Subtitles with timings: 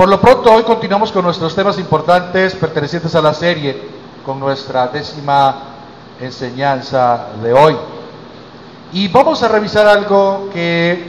[0.00, 3.82] Por lo pronto, hoy continuamos con nuestros temas importantes pertenecientes a la serie,
[4.24, 5.54] con nuestra décima
[6.18, 7.76] enseñanza de hoy.
[8.94, 11.04] Y vamos a revisar algo que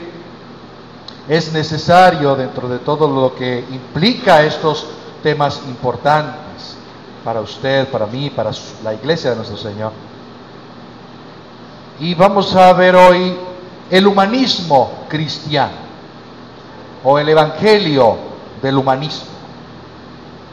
[1.26, 4.86] es necesario dentro de todo lo que implica estos
[5.22, 6.76] temas importantes
[7.24, 8.50] para usted, para mí, para
[8.84, 9.92] la iglesia de nuestro Señor.
[11.98, 13.38] Y vamos a ver hoy
[13.88, 15.80] el humanismo cristiano
[17.02, 18.31] o el evangelio
[18.62, 19.26] del humanismo.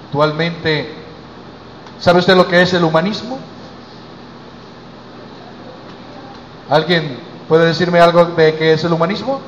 [0.07, 0.93] Actualmente,
[1.99, 3.37] ¿sabe usted lo que es el humanismo?
[6.69, 9.39] ¿Alguien puede decirme algo de qué es el humanismo?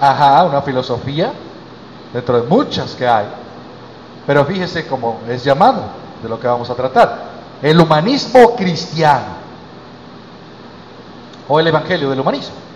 [0.00, 1.32] Ajá, una filosofía,
[2.12, 3.26] dentro de muchas que hay.
[4.26, 5.82] Pero fíjese cómo es llamado,
[6.22, 7.28] de lo que vamos a tratar.
[7.62, 9.38] El humanismo cristiano.
[11.48, 12.67] O el evangelio del humanismo.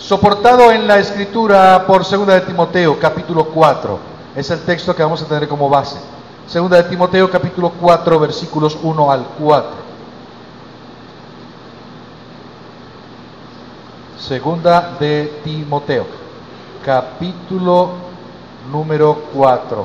[0.00, 3.98] Soportado en la escritura por 2 de Timoteo, capítulo 4.
[4.34, 5.98] Es el texto que vamos a tener como base.
[6.50, 9.70] 2 de Timoteo, capítulo 4, versículos 1 al 4.
[14.18, 16.06] Segunda de Timoteo,
[16.82, 17.90] capítulo
[18.72, 19.84] número 4,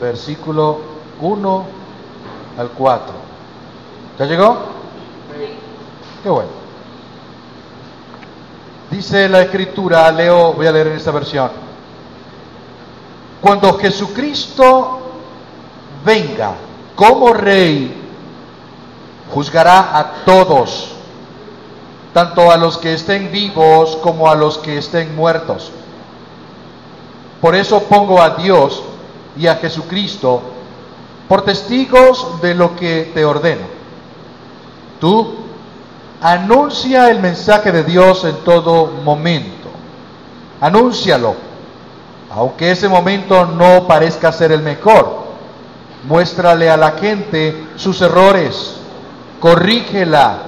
[0.00, 0.78] versículo
[1.20, 1.64] 1
[2.56, 3.14] al 4.
[4.18, 4.56] ¿Ya llegó?
[6.22, 6.61] Qué bueno.
[8.92, 11.50] Dice la escritura, leo, voy a leer en esta versión.
[13.40, 15.00] Cuando Jesucristo
[16.04, 16.52] venga
[16.94, 17.90] como rey,
[19.32, 20.90] juzgará a todos
[22.12, 25.72] tanto a los que estén vivos como a los que estén muertos.
[27.40, 28.82] Por eso pongo a Dios
[29.38, 30.42] y a Jesucristo
[31.28, 33.64] por testigos de lo que te ordeno.
[35.00, 35.41] Tú
[36.22, 39.68] anuncia el mensaje de Dios en todo momento.
[40.60, 41.34] Anúncialo,
[42.30, 45.22] aunque ese momento no parezca ser el mejor.
[46.04, 48.76] Muéstrale a la gente sus errores,
[49.40, 50.38] corrígela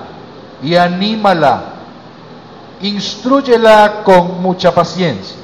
[0.63, 1.65] y anímala,
[2.81, 5.37] instruyela con mucha paciencia,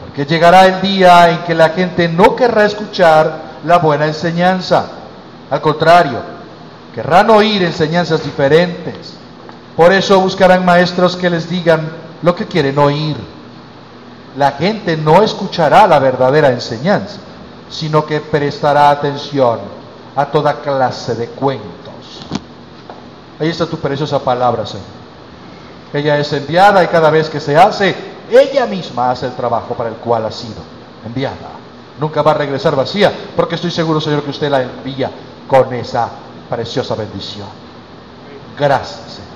[0.00, 4.86] porque llegará el día en que la gente no querrá escuchar la buena enseñanza,
[5.50, 6.18] al contrario,
[6.94, 9.23] querrán oír enseñanzas diferentes.
[9.76, 11.90] Por eso buscarán maestros que les digan
[12.22, 13.16] lo que quieren oír.
[14.36, 17.18] La gente no escuchará la verdadera enseñanza,
[17.70, 19.58] sino que prestará atención
[20.16, 21.74] a toda clase de cuentos
[23.38, 24.86] Ahí está tu preciosa palabra, Señor.
[25.92, 27.94] Ella es enviada y cada vez que se hace,
[28.30, 30.62] ella misma hace el trabajo para el cual ha sido
[31.04, 31.50] enviada.
[32.00, 35.10] Nunca va a regresar vacía, porque estoy seguro, Señor, que usted la envía
[35.46, 36.08] con esa
[36.48, 37.46] preciosa bendición.
[38.58, 39.34] Gracias, Señor.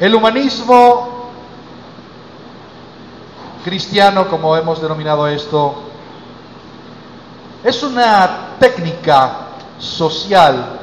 [0.00, 1.30] El humanismo
[3.64, 5.74] cristiano, como hemos denominado esto,
[7.62, 9.38] es una técnica
[9.78, 10.80] social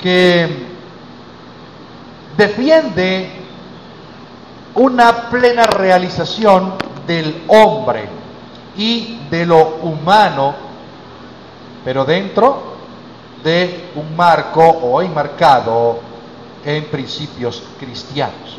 [0.00, 0.66] que
[2.36, 3.30] defiende
[4.74, 6.74] una plena realización
[7.08, 8.08] del hombre
[8.76, 10.54] y de lo humano,
[11.84, 12.74] pero dentro
[13.42, 16.00] de un marco o enmarcado
[16.64, 18.58] en principios cristianos.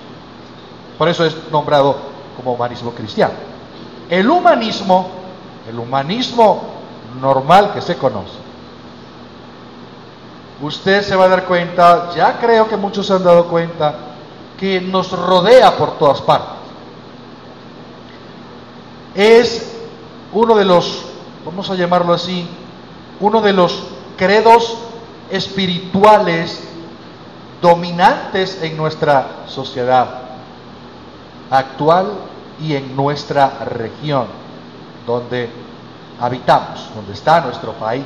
[0.97, 1.97] Por eso es nombrado
[2.35, 3.33] como humanismo cristiano.
[4.09, 5.09] El humanismo,
[5.67, 6.63] el humanismo
[7.19, 8.37] normal que se conoce,
[10.61, 13.95] usted se va a dar cuenta, ya creo que muchos se han dado cuenta,
[14.57, 16.55] que nos rodea por todas partes.
[19.13, 19.75] Es
[20.31, 21.05] uno de los,
[21.45, 22.47] vamos a llamarlo así,
[23.19, 23.83] uno de los
[24.17, 24.77] credos
[25.29, 26.61] espirituales
[27.65, 30.07] dominantes en nuestra sociedad
[31.49, 32.13] actual
[32.61, 34.27] y en nuestra región,
[35.07, 35.49] donde
[36.21, 38.05] habitamos, donde está nuestro país.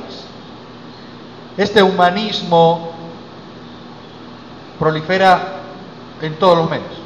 [1.58, 2.92] Este humanismo
[4.78, 5.56] prolifera
[6.22, 6.96] en todos los medios.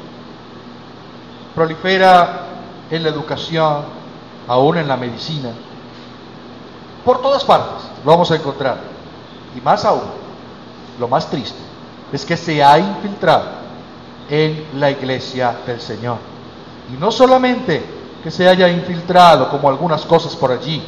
[1.53, 2.39] Prolifera
[2.89, 3.83] en la educación,
[4.47, 5.49] aún en la medicina.
[7.03, 8.77] Por todas partes lo vamos a encontrar.
[9.57, 10.03] Y más aún,
[10.97, 11.64] lo más triste
[12.15, 13.45] es que se ha infiltrado
[14.29, 16.17] en la iglesia del Señor.
[16.93, 17.83] Y no solamente
[18.23, 20.81] que se haya infiltrado como algunas cosas por allí,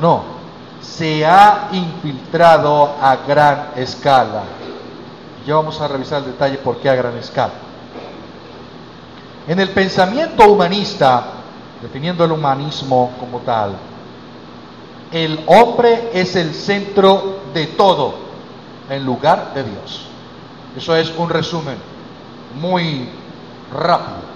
[0.00, 0.22] no,
[0.80, 4.44] se ha infiltrado a gran escala.
[5.46, 7.52] Ya vamos a revisar el detalle por qué a gran escala.
[9.46, 11.24] En el pensamiento humanista,
[11.82, 13.76] definiendo el humanismo como tal,
[15.12, 18.14] el hombre es el centro de todo
[18.90, 20.05] en lugar de Dios.
[20.76, 21.76] Eso es un resumen
[22.60, 23.08] muy
[23.72, 24.26] rápido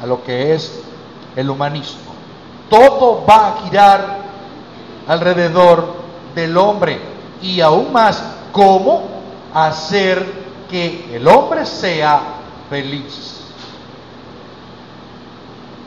[0.00, 0.80] a lo que es
[1.34, 2.12] el humanismo.
[2.70, 4.18] Todo va a girar
[5.08, 5.94] alrededor
[6.34, 7.00] del hombre
[7.42, 9.08] y aún más cómo
[9.52, 10.24] hacer
[10.70, 12.20] que el hombre sea
[12.70, 13.40] feliz.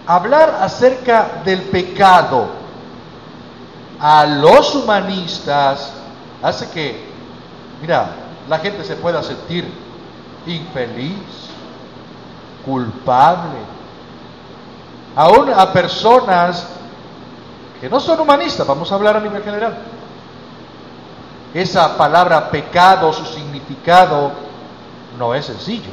[0.06, 2.48] Hablar acerca del pecado
[4.00, 5.94] a los humanistas
[6.44, 7.06] hace que,
[7.82, 8.10] mira,
[8.48, 9.85] la gente se pueda sentir
[10.48, 11.50] infeliz,
[12.66, 13.60] culpable,
[15.16, 16.68] aún a personas
[17.80, 19.78] que no son humanistas, vamos a hablar a nivel general.
[21.54, 24.32] Esa palabra pecado, su significado,
[25.18, 25.92] no es sencillo,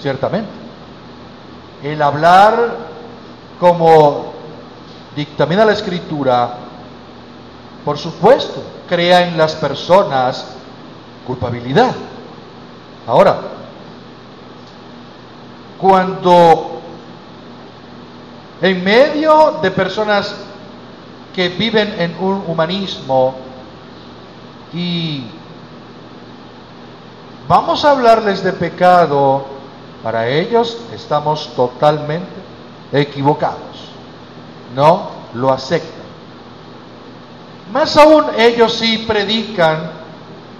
[0.00, 0.50] ciertamente.
[1.82, 2.76] El hablar
[3.58, 4.32] como
[5.16, 6.54] dictamina la escritura,
[7.84, 10.46] por supuesto, crea en las personas
[11.26, 11.94] culpabilidad.
[13.08, 13.38] Ahora,
[15.80, 16.82] cuando
[18.60, 20.34] en medio de personas
[21.34, 23.34] que viven en un humanismo
[24.74, 25.24] y
[27.48, 29.46] vamos a hablarles de pecado,
[30.02, 32.28] para ellos estamos totalmente
[32.92, 33.88] equivocados.
[34.74, 36.02] No lo aceptan.
[37.72, 39.97] Más aún ellos sí predican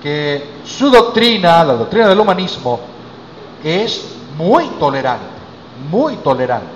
[0.03, 2.81] que su doctrina, la doctrina del humanismo,
[3.65, 4.05] es
[4.37, 5.27] muy tolerante,
[5.91, 6.67] muy tolerante.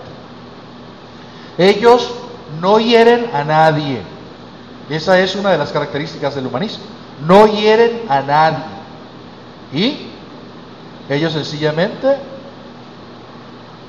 [1.58, 2.10] Ellos
[2.60, 4.02] no hieren a nadie.
[4.90, 6.84] Esa es una de las características del humanismo.
[7.26, 8.64] No hieren a nadie.
[9.72, 10.06] Y
[11.08, 12.16] ellos sencillamente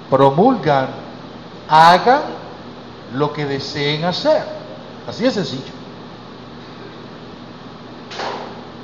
[0.09, 0.87] promulgan,
[1.67, 2.21] hagan
[3.15, 4.43] lo que deseen hacer.
[5.07, 5.82] Así de sencillo.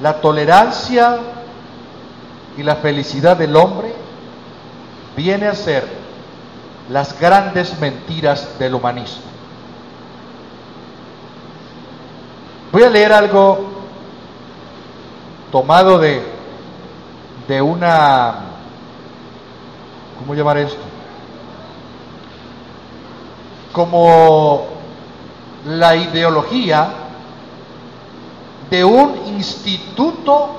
[0.01, 1.17] La tolerancia
[2.57, 3.93] y la felicidad del hombre
[5.15, 5.85] viene a ser
[6.89, 9.23] las grandes mentiras del humanismo.
[12.71, 13.67] Voy a leer algo
[15.51, 16.23] tomado de,
[17.47, 18.35] de una,
[20.19, 20.81] ¿cómo llamar esto?
[23.73, 24.67] Como
[25.65, 26.98] la ideología
[28.69, 30.49] de un instituto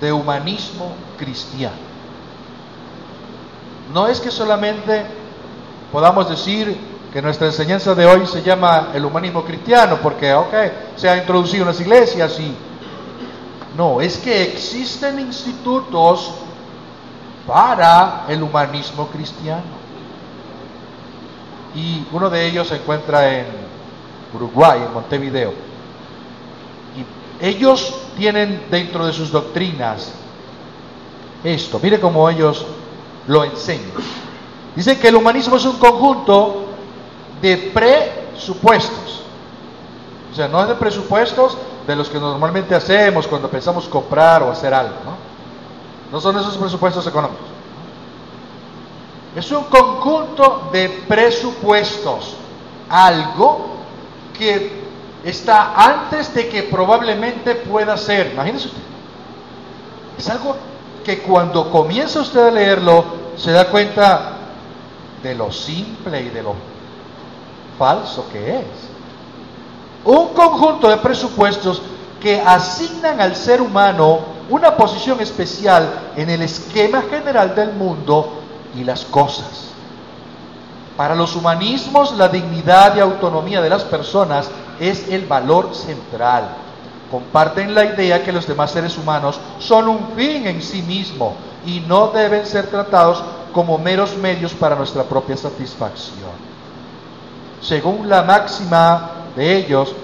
[0.00, 1.76] de humanismo cristiano.
[3.92, 5.06] No es que solamente
[5.92, 6.76] podamos decir
[7.12, 10.54] que nuestra enseñanza de hoy se llama el humanismo cristiano, porque, ok,
[10.96, 12.54] se ha introducido en las iglesias y...
[13.76, 16.32] No, es que existen institutos
[17.46, 19.84] para el humanismo cristiano.
[21.74, 23.63] Y uno de ellos se encuentra en
[24.34, 25.52] Uruguay, en Montevideo.
[26.96, 30.12] Y ellos tienen dentro de sus doctrinas
[31.42, 31.78] esto.
[31.82, 32.64] Mire cómo ellos
[33.26, 33.92] lo enseña.
[34.74, 36.66] Dice que el humanismo es un conjunto
[37.40, 39.22] de presupuestos.
[40.32, 44.50] O sea, no es de presupuestos de los que normalmente hacemos cuando pensamos comprar o
[44.50, 44.96] hacer algo.
[45.04, 45.16] No,
[46.10, 47.46] no son esos presupuestos económicos.
[49.36, 52.34] Es un conjunto de presupuestos.
[52.88, 53.73] Algo
[54.36, 54.84] que
[55.24, 58.32] está antes de que probablemente pueda ser.
[58.32, 58.82] Imagínese usted.
[60.18, 60.56] Es algo
[61.04, 63.04] que cuando comienza usted a leerlo
[63.36, 64.32] se da cuenta
[65.22, 66.54] de lo simple y de lo
[67.78, 68.64] falso que es.
[70.04, 71.80] Un conjunto de presupuestos
[72.20, 78.42] que asignan al ser humano una posición especial en el esquema general del mundo
[78.74, 79.73] y las cosas.
[80.96, 84.48] Para los humanismos, la dignidad y autonomía de las personas
[84.78, 86.64] es el valor central
[87.14, 91.78] comparten la idea que los demás seres humanos son un fin en sí mismo y
[91.78, 93.22] no deben ser tratados
[93.52, 96.34] como meros medios para nuestra propia satisfacción.
[97.60, 99.94] Según la máxima de ellos,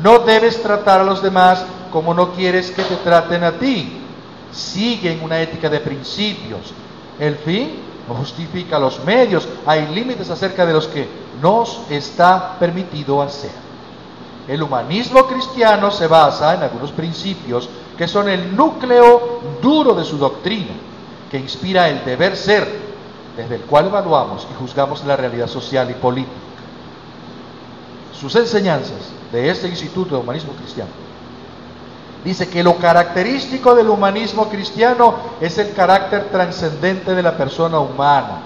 [0.00, 4.00] no debes tratar a los demás como no quieres que te traten a ti.
[4.52, 6.72] Siguen una ética de principios.
[7.18, 7.80] El fin
[8.10, 9.46] no justifica los medios.
[9.64, 11.08] Hay límites acerca de los que
[11.40, 13.52] nos está permitido hacer.
[14.48, 20.18] El humanismo cristiano se basa en algunos principios que son el núcleo duro de su
[20.18, 20.72] doctrina,
[21.30, 22.66] que inspira el deber ser,
[23.36, 26.34] desde el cual evaluamos y juzgamos la realidad social y política.
[28.18, 31.09] Sus enseñanzas de este Instituto de Humanismo Cristiano
[32.24, 38.42] dice que lo característico del humanismo cristiano es el carácter trascendente de la persona humana.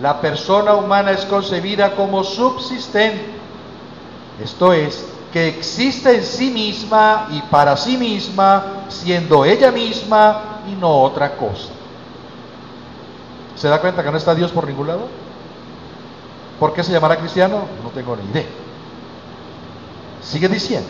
[0.00, 3.24] La persona humana es concebida como subsistente,
[4.42, 10.74] esto es, que existe en sí misma y para sí misma, siendo ella misma y
[10.74, 11.68] no otra cosa.
[13.56, 15.06] ¿Se da cuenta que no está Dios por ningún lado?
[16.58, 17.64] ¿Por qué se llamará cristiano?
[17.82, 18.46] No tengo ni idea.
[20.22, 20.88] Sigue diciendo,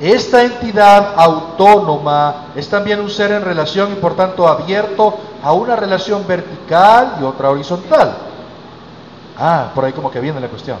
[0.00, 5.74] esta entidad autónoma es también un ser en relación y por tanto abierto a una
[5.74, 8.16] relación vertical y otra horizontal.
[9.36, 10.78] Ah, por ahí como que viene la cuestión.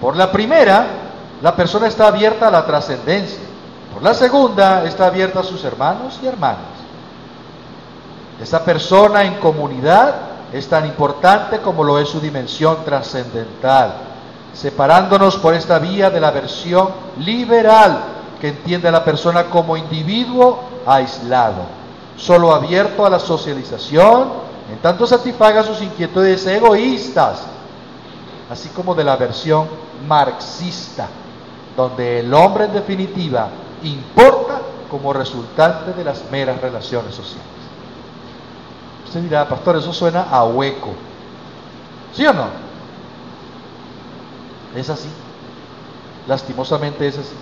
[0.00, 0.86] Por la primera,
[1.42, 3.40] la persona está abierta a la trascendencia.
[3.92, 6.76] Por la segunda, está abierta a sus hermanos y hermanas.
[8.40, 10.14] Esa persona en comunidad
[10.52, 13.94] es tan importante como lo es su dimensión trascendental,
[14.56, 17.98] separándonos por esta vía de la versión liberal
[18.40, 21.64] que entiende a la persona como individuo aislado,
[22.16, 27.42] solo abierto a la socialización, en tanto satisfaga sus inquietudes egoístas,
[28.50, 29.68] así como de la versión
[30.08, 31.08] marxista,
[31.76, 33.48] donde el hombre en definitiva
[33.82, 34.60] importa
[34.90, 37.44] como resultante de las meras relaciones sociales.
[39.06, 40.94] Usted dirá, pastor, eso suena a hueco.
[42.14, 42.65] ¿Sí o no?
[44.74, 45.08] Es así.
[46.26, 47.34] Lastimosamente es así.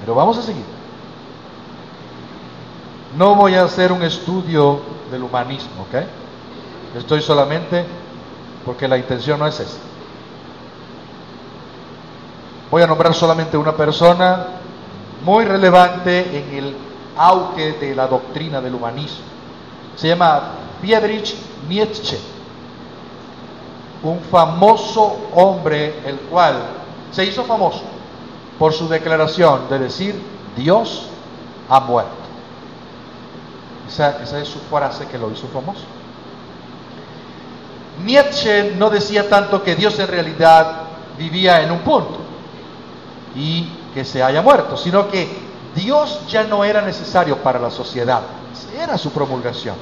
[0.00, 0.64] Pero vamos a seguir.
[3.16, 4.80] No voy a hacer un estudio
[5.10, 6.04] del humanismo, ¿ok?
[6.96, 7.84] Estoy solamente
[8.64, 9.78] porque la intención no es esa.
[12.70, 14.46] Voy a nombrar solamente una persona
[15.24, 16.76] muy relevante en el
[17.16, 19.34] auge de la doctrina del humanismo
[19.96, 20.42] se llama
[20.80, 21.34] Friedrich
[21.68, 22.18] Nietzsche,
[24.04, 26.56] un famoso hombre el cual
[27.10, 27.82] se hizo famoso
[28.58, 30.22] por su declaración de decir
[30.56, 31.06] Dios
[31.68, 32.12] ha muerto.
[33.88, 35.84] Esa, es su frase que lo hizo famoso.
[38.04, 40.82] Nietzsche no decía tanto que Dios en realidad
[41.18, 42.18] vivía en un punto
[43.34, 45.28] y que se haya muerto, sino que
[45.74, 48.22] Dios ya no era necesario para la sociedad
[48.78, 49.76] era su promulgación.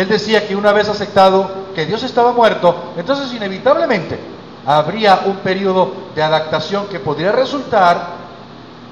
[0.00, 4.18] Él decía que una vez aceptado que Dios estaba muerto, entonces inevitablemente
[4.64, 8.06] habría un periodo de adaptación que podría resultar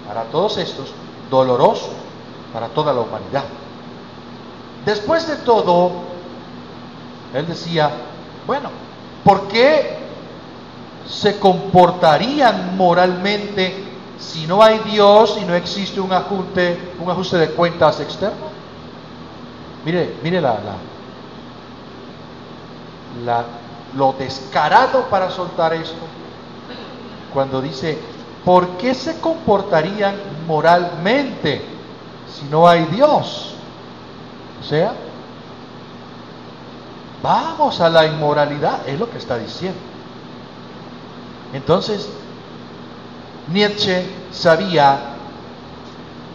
[0.07, 0.93] para todos estos
[1.31, 1.89] doloroso
[2.53, 3.45] para toda la humanidad.
[4.85, 5.93] Después de todo,
[7.33, 7.91] él decía,
[8.47, 8.69] bueno,
[9.25, 9.97] ¿por qué
[11.09, 13.83] se comportarían moralmente
[14.19, 18.59] si no hay Dios y no existe un ajuste, un ajuste de cuentas externo?
[19.87, 20.77] Mire, mire la, la,
[23.97, 25.97] lo descarado para soltar esto.
[27.33, 27.99] Cuando dice,
[28.45, 31.63] ¿por qué se comportarían moralmente
[32.33, 33.55] si no hay Dios?
[34.61, 34.93] O sea,
[37.23, 39.79] vamos a la inmoralidad, es lo que está diciendo.
[41.53, 42.09] Entonces,
[43.53, 44.99] Nietzsche sabía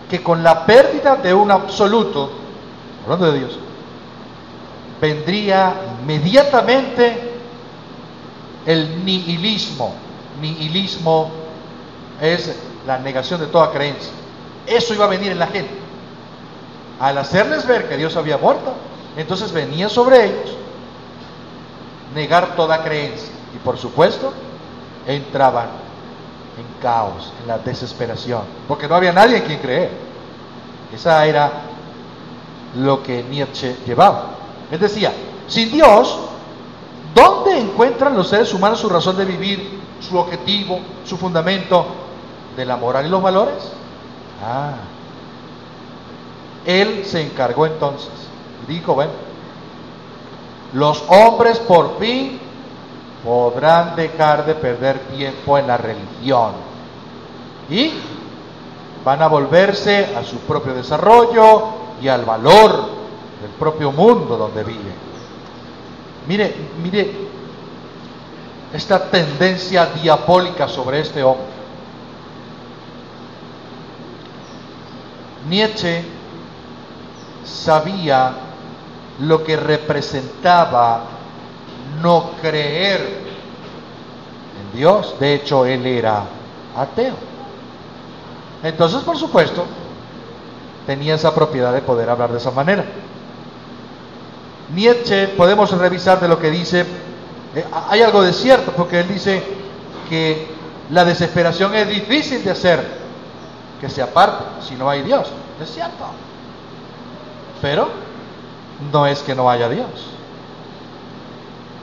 [0.09, 2.31] que con la pérdida de un absoluto,
[3.03, 3.59] hablando de Dios,
[4.99, 7.31] vendría inmediatamente
[8.65, 9.93] el nihilismo.
[10.41, 11.31] Nihilismo
[12.21, 12.55] es
[12.85, 14.11] la negación de toda creencia.
[14.67, 15.73] Eso iba a venir en la gente.
[16.99, 18.73] Al hacerles ver que Dios había muerto,
[19.17, 20.55] entonces venía sobre ellos
[22.13, 23.29] negar toda creencia.
[23.55, 24.33] Y por supuesto,
[25.07, 25.67] entraban
[26.57, 29.89] en caos, en la desesperación, porque no había nadie en quien creer.
[30.93, 31.51] Esa era
[32.75, 34.31] lo que Nietzsche llevaba.
[34.71, 35.11] Él decía,
[35.47, 36.19] sin Dios,
[37.13, 41.85] ¿dónde encuentran los seres humanos su razón de vivir, su objetivo, su fundamento
[42.55, 43.71] de la moral y los valores?
[44.43, 44.73] Ah,
[46.65, 48.11] él se encargó entonces,
[48.67, 49.11] dijo, bueno,
[50.73, 52.39] los hombres por fin
[53.23, 56.51] podrán dejar de perder tiempo en la religión
[57.69, 57.93] y
[59.03, 61.63] van a volverse a su propio desarrollo
[62.01, 62.71] y al valor
[63.41, 65.12] del propio mundo donde viven.
[66.27, 67.11] Mire, mire
[68.73, 71.53] esta tendencia diabólica sobre este hombre.
[75.47, 76.03] Nietzsche
[77.43, 78.33] sabía
[79.19, 81.03] lo que representaba
[82.01, 83.01] no creer
[84.61, 85.15] en Dios.
[85.19, 86.23] De hecho, él era
[86.75, 87.15] ateo.
[88.63, 89.65] Entonces, por supuesto,
[90.87, 92.85] tenía esa propiedad de poder hablar de esa manera.
[94.69, 96.85] Nietzsche, podemos revisar de lo que dice,
[97.55, 99.43] eh, hay algo de cierto, porque él dice
[100.09, 100.47] que
[100.89, 102.83] la desesperación es difícil de hacer
[103.79, 105.27] que se aparte si no hay Dios.
[105.61, 106.05] Es cierto.
[107.61, 107.89] Pero
[108.91, 109.87] no es que no haya Dios.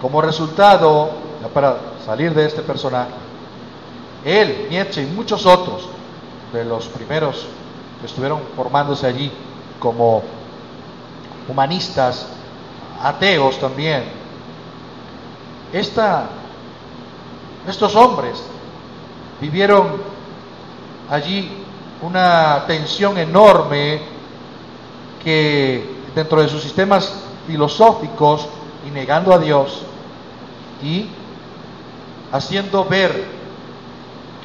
[0.00, 1.10] Como resultado,
[1.52, 3.10] para salir de este personaje,
[4.24, 5.88] él, Nietzsche y muchos otros
[6.52, 7.46] de los primeros
[8.00, 9.30] que estuvieron formándose allí
[9.78, 10.22] como
[11.48, 12.26] humanistas,
[13.02, 14.04] ateos también.
[15.72, 16.28] Esta,
[17.66, 18.42] estos hombres
[19.40, 20.02] vivieron
[21.08, 21.50] allí
[22.02, 24.00] una tensión enorme
[25.22, 27.12] que dentro de sus sistemas
[27.46, 28.46] filosóficos
[28.86, 29.82] y negando a Dios
[30.82, 31.06] y
[32.32, 33.24] haciendo ver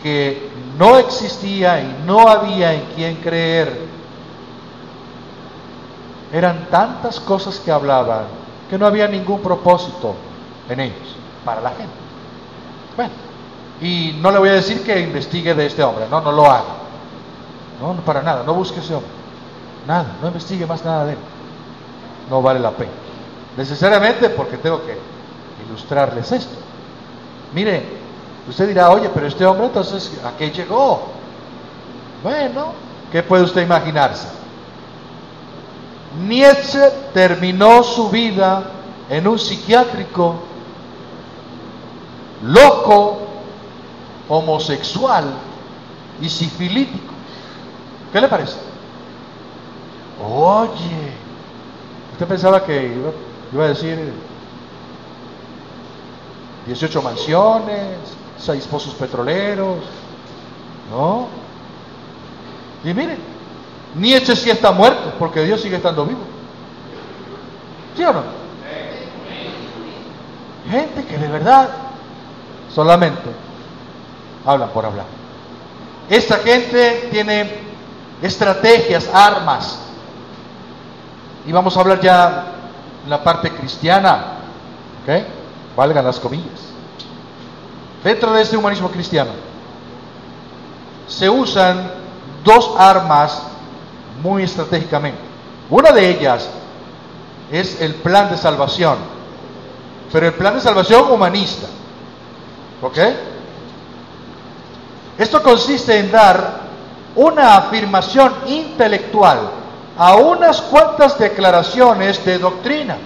[0.03, 3.85] que no existía y no había en quien creer.
[6.31, 10.15] Eran tantas cosas que hablaban que no había ningún propósito
[10.69, 11.93] en ellos para la gente.
[12.95, 13.11] Bueno,
[13.81, 16.75] y no le voy a decir que investigue de este hombre, no, no lo haga.
[17.81, 19.11] No, no para nada, no busque ese hombre.
[19.87, 21.19] Nada, no investigue más nada de él.
[22.29, 22.91] No vale la pena.
[23.57, 24.97] Necesariamente porque tengo que
[25.67, 26.55] ilustrarles esto.
[27.53, 27.83] Mire,
[28.49, 31.03] usted dirá, oye, pero este hombre entonces, ¿a qué llegó?
[32.23, 32.73] Bueno,
[33.11, 34.27] ¿qué puede usted imaginarse?
[36.19, 36.79] Nietzsche
[37.13, 38.63] terminó su vida
[39.09, 40.35] en un psiquiátrico
[42.43, 43.17] loco,
[44.29, 45.25] homosexual
[46.21, 47.13] y sifilítico.
[48.11, 48.57] ¿Qué le parece?
[50.23, 51.11] Oye,
[52.13, 52.95] usted pensaba que
[53.51, 54.13] iba, a decir
[56.67, 57.97] 18 mansiones,
[58.39, 59.79] 6 pozos petroleros,
[60.91, 61.27] ¿no?
[62.83, 62.93] Y
[63.95, 66.21] Nietzsche sí está muerto porque Dios sigue estando vivo.
[67.95, 68.23] ¿Sí o no?
[70.69, 71.69] Gente que de verdad
[72.73, 73.29] solamente
[74.45, 75.05] hablan por hablar.
[76.09, 77.59] Esta gente tiene
[78.21, 79.79] estrategias, armas.
[81.45, 82.45] Y vamos a hablar ya
[83.03, 84.33] en la parte cristiana.
[85.03, 85.25] ¿Ok?
[85.75, 86.73] valgan las comillas.
[88.03, 89.31] Dentro de este humanismo cristiano
[91.07, 91.91] se usan
[92.43, 93.41] dos armas
[94.21, 95.19] muy estratégicamente.
[95.69, 96.49] Una de ellas
[97.51, 98.97] es el plan de salvación,
[100.11, 101.67] pero el plan de salvación humanista.
[102.81, 102.97] ¿Ok?
[105.17, 106.65] Esto consiste en dar
[107.15, 109.49] una afirmación intelectual
[109.97, 112.97] a unas cuantas declaraciones de doctrina.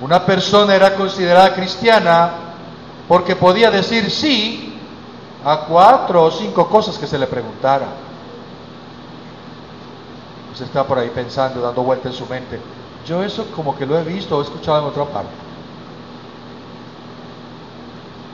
[0.00, 2.30] Una persona era considerada cristiana
[3.06, 4.78] porque podía decir sí
[5.44, 7.86] a cuatro o cinco cosas que se le preguntara.
[10.60, 12.60] Está por ahí pensando, dando vuelta en su mente.
[13.06, 15.30] Yo eso como que lo he visto o he escuchado en otra parte.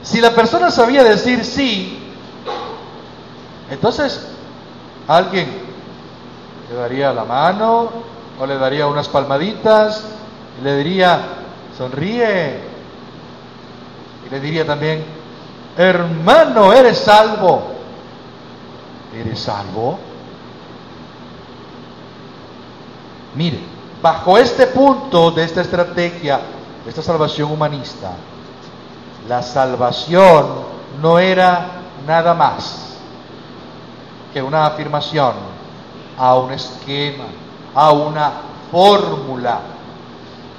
[0.02, 1.98] Si la persona sabía decir sí,
[3.70, 4.26] entonces
[5.08, 5.48] alguien
[6.70, 7.90] le daría la mano
[8.38, 10.04] o le daría unas palmaditas
[10.60, 11.20] y le diría,
[11.76, 12.60] sonríe.
[14.26, 15.04] Y le diría también,
[15.76, 17.62] hermano, eres salvo.
[19.14, 19.98] ¿Eres salvo?
[23.34, 23.58] Mire,
[24.02, 26.40] bajo este punto de esta estrategia,
[26.86, 28.12] esta salvación humanista,
[29.28, 30.46] la salvación
[31.00, 31.66] no era
[32.06, 32.96] nada más
[34.32, 35.32] que una afirmación
[36.18, 37.24] a un esquema,
[37.74, 38.32] a una
[38.70, 39.60] fórmula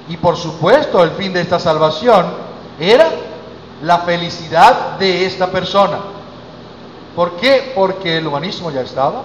[0.08, 2.26] y por supuesto, el fin de esta salvación
[2.78, 3.08] era
[3.82, 5.98] la felicidad de esta persona.
[7.14, 7.72] ¿Por qué?
[7.74, 9.22] Porque el humanismo ya estaba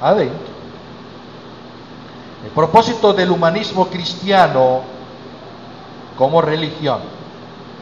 [0.00, 0.49] adentro.
[2.44, 4.80] El propósito del humanismo cristiano
[6.16, 7.00] como religión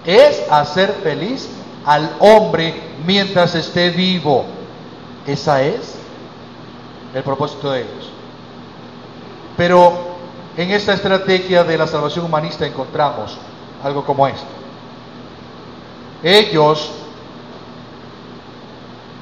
[0.05, 1.49] es hacer feliz
[1.85, 2.75] al hombre
[3.07, 4.45] mientras esté vivo.
[5.27, 5.95] Esa es
[7.15, 8.11] el propósito de ellos.
[9.57, 9.93] Pero
[10.57, 13.37] en esta estrategia de la salvación humanista encontramos
[13.83, 14.47] algo como esto.
[16.23, 16.91] Ellos,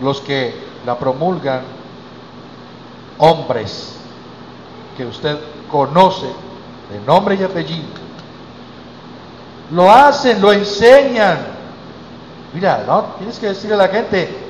[0.01, 0.55] los que
[0.87, 1.63] la promulgan,
[3.19, 3.96] hombres
[4.97, 5.39] que usted
[5.71, 6.27] conoce
[6.91, 7.89] de nombre y apellido,
[9.71, 11.39] lo hacen, lo enseñan.
[12.53, 13.03] Mira, ¿no?
[13.19, 14.47] Tienes que decirle a la gente,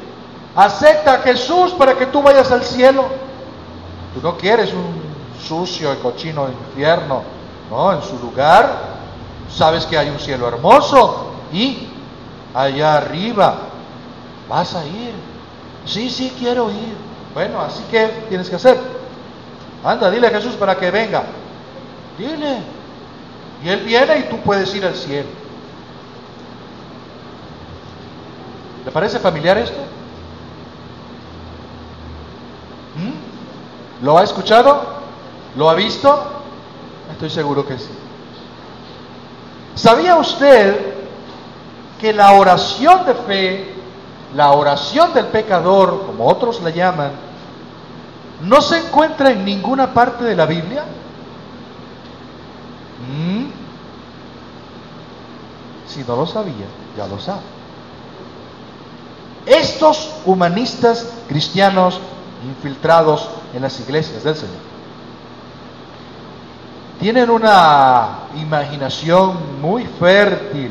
[0.54, 3.06] acepta a Jesús para que tú vayas al cielo.
[4.14, 5.00] Tú no quieres un
[5.42, 7.22] sucio y cochino infierno,
[7.70, 7.92] ¿no?
[7.92, 8.96] En su lugar,
[9.50, 11.88] sabes que hay un cielo hermoso y
[12.54, 13.54] allá arriba
[14.48, 15.12] vas a ir.
[15.84, 16.96] Sí, sí, quiero ir.
[17.34, 18.95] Bueno, así que tienes que hacer.
[19.86, 21.22] Anda, dile a Jesús para que venga.
[22.18, 22.58] Dile.
[23.62, 25.28] Y Él viene y tú puedes ir al cielo.
[28.84, 29.78] ¿Le parece familiar esto?
[32.96, 34.04] ¿Mm?
[34.04, 34.96] ¿Lo ha escuchado?
[35.56, 36.32] ¿Lo ha visto?
[37.12, 37.90] Estoy seguro que sí.
[39.76, 40.94] ¿Sabía usted
[42.00, 43.74] que la oración de fe,
[44.34, 47.12] la oración del pecador, como otros la llaman,
[48.42, 50.84] no se encuentra en ninguna parte de la Biblia?
[53.08, 53.46] ¿Mm?
[55.88, 57.40] Si no lo sabía, ya lo sabe.
[59.46, 62.00] Estos humanistas cristianos
[62.44, 64.76] infiltrados en las iglesias del Señor
[67.00, 70.70] tienen una imaginación muy fértil.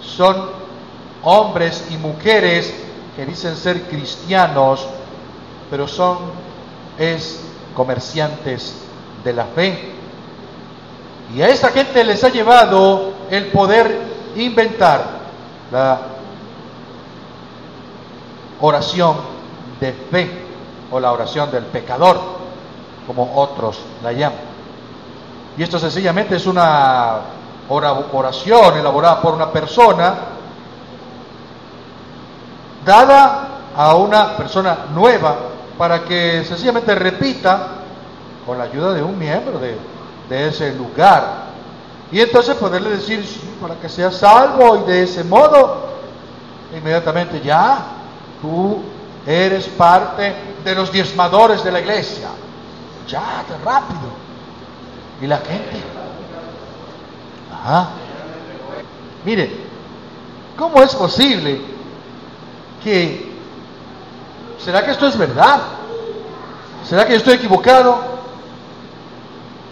[0.00, 0.36] Son
[1.22, 2.74] hombres y mujeres
[3.16, 4.86] que dicen ser cristianos,
[5.70, 6.18] pero son
[7.00, 7.40] es
[7.74, 8.74] comerciantes
[9.24, 9.90] de la fe.
[11.34, 13.98] Y a esta gente les ha llevado el poder
[14.36, 15.02] inventar
[15.72, 15.98] la
[18.60, 19.16] oración
[19.80, 20.30] de fe
[20.90, 22.20] o la oración del pecador,
[23.06, 24.38] como otros la llaman.
[25.56, 27.20] Y esto sencillamente es una
[27.68, 30.14] oración elaborada por una persona
[32.84, 35.36] dada a una persona nueva
[35.80, 37.68] para que sencillamente repita
[38.44, 39.78] con la ayuda de un miembro de,
[40.46, 41.46] ese lugar.
[42.12, 43.24] Y entonces poderle decir,
[43.62, 45.88] para que sea salvo y de ese modo,
[46.76, 47.78] inmediatamente ya,
[48.42, 48.82] tú
[49.26, 52.28] eres parte de los diezmadores de la iglesia.
[53.08, 54.10] Ya, rápido.
[55.22, 55.82] Y la gente.
[57.54, 57.88] Ajá.
[59.24, 59.50] Mire,
[60.58, 61.58] ¿cómo es posible
[62.84, 63.29] que...
[64.64, 65.60] ¿Será que esto es verdad?
[66.88, 67.98] ¿Será que yo estoy equivocado?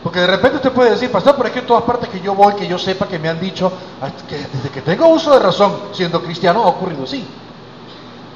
[0.02, 2.54] Porque de repente usted puede decir, pastor, por aquí en todas partes que yo voy,
[2.54, 3.70] que yo sepa que me han dicho,
[4.00, 7.26] ah, que desde que tengo uso de razón, siendo cristiano, ha ocurrido así.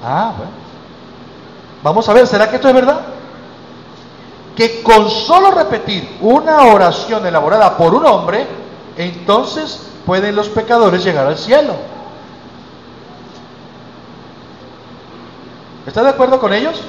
[0.02, 0.52] Ah, bueno.
[1.82, 3.00] Vamos a ver, ¿será que esto es verdad?
[4.56, 8.46] que con solo repetir una oración elaborada por un hombre,
[8.96, 11.74] entonces pueden los pecadores llegar al cielo.
[15.92, 16.81] ¿Está de acuerdo con ellos?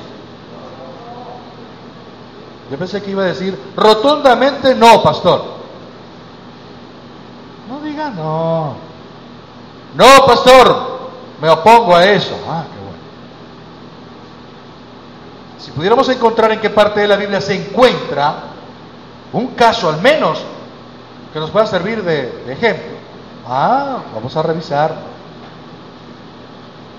[2.72, 5.44] Yo pensé que iba a decir rotundamente no, pastor.
[7.68, 8.78] No diga no.
[9.96, 11.10] No, pastor,
[11.42, 12.34] me opongo a eso.
[12.48, 12.64] Ah,
[15.60, 18.36] si pudiéramos encontrar en qué parte de la Biblia se encuentra
[19.34, 20.42] un caso al menos
[21.34, 22.94] que nos pueda servir de, ejemplo,
[23.50, 25.13] ah, vamos a revisar.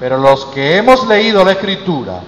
[0.01, 2.21] Pero los que hemos leído la escritura,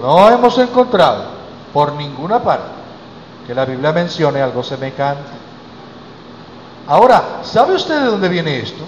[0.00, 1.24] no hemos encontrado
[1.72, 2.80] por ninguna parte
[3.46, 5.30] que la Biblia mencione algo semejante.
[6.86, 8.84] Ahora, ¿sabe usted de dónde viene esto?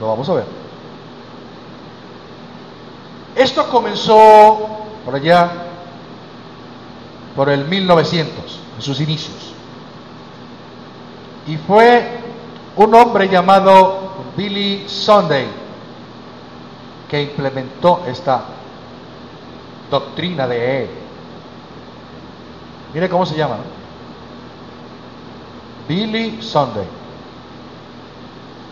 [0.00, 0.44] Lo vamos a ver.
[3.34, 4.58] Esto comenzó
[5.04, 5.50] por allá,
[7.34, 9.52] por el 1900, en sus inicios.
[11.46, 12.27] Y fue
[12.78, 15.48] un hombre llamado Billy Sunday
[17.10, 18.42] que implementó esta
[19.90, 20.90] doctrina de él.
[22.94, 23.56] Mire cómo se llama.
[25.88, 26.86] Billy Sunday.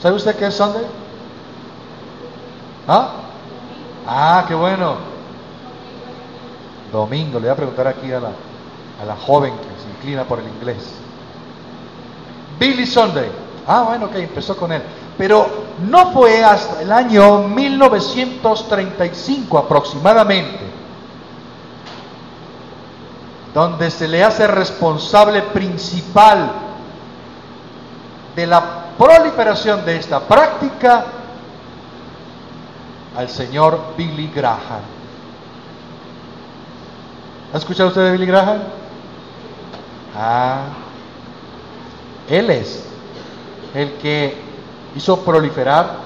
[0.01, 0.85] ¿Sabe usted qué es Sunday?
[2.87, 3.11] ¿Ah?
[4.07, 4.99] Ah, qué bueno.
[6.93, 8.31] Domingo, le voy a preguntar aquí a la,
[9.03, 10.95] a la joven que se inclina por el inglés.
[12.61, 13.46] Billy Sunday.
[13.67, 14.83] Ah, bueno, ok, empezó con él.
[15.19, 15.49] Pero
[15.89, 20.77] no fue hasta el año 1935 aproximadamente
[23.57, 26.53] donde se le hace responsable principal
[28.37, 31.07] de la proliferación de esta práctica
[33.17, 34.83] al señor Billy Graham.
[37.55, 38.59] ¿Ha escuchado usted de Billy Graham?
[40.15, 40.65] Ah,
[42.29, 42.85] él es
[43.75, 44.37] el que
[44.95, 45.99] hizo proliferar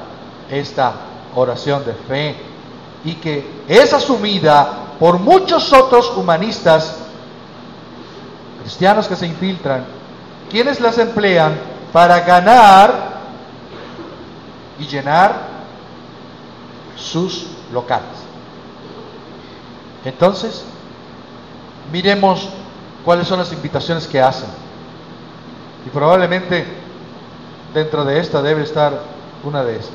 [0.50, 0.92] esta
[1.34, 2.36] oración de fe
[3.04, 6.96] y que es asumida por muchos otros humanistas
[8.60, 9.84] cristianos que se infiltran,
[10.50, 11.58] quienes las emplean
[11.92, 13.20] para ganar
[14.78, 15.34] y llenar
[16.96, 18.04] sus locales.
[20.04, 20.64] Entonces,
[21.92, 22.48] miremos
[23.04, 24.48] cuáles son las invitaciones que hacen.
[25.86, 26.66] Y probablemente
[27.74, 29.00] dentro de esta debe estar
[29.44, 29.90] una de esas.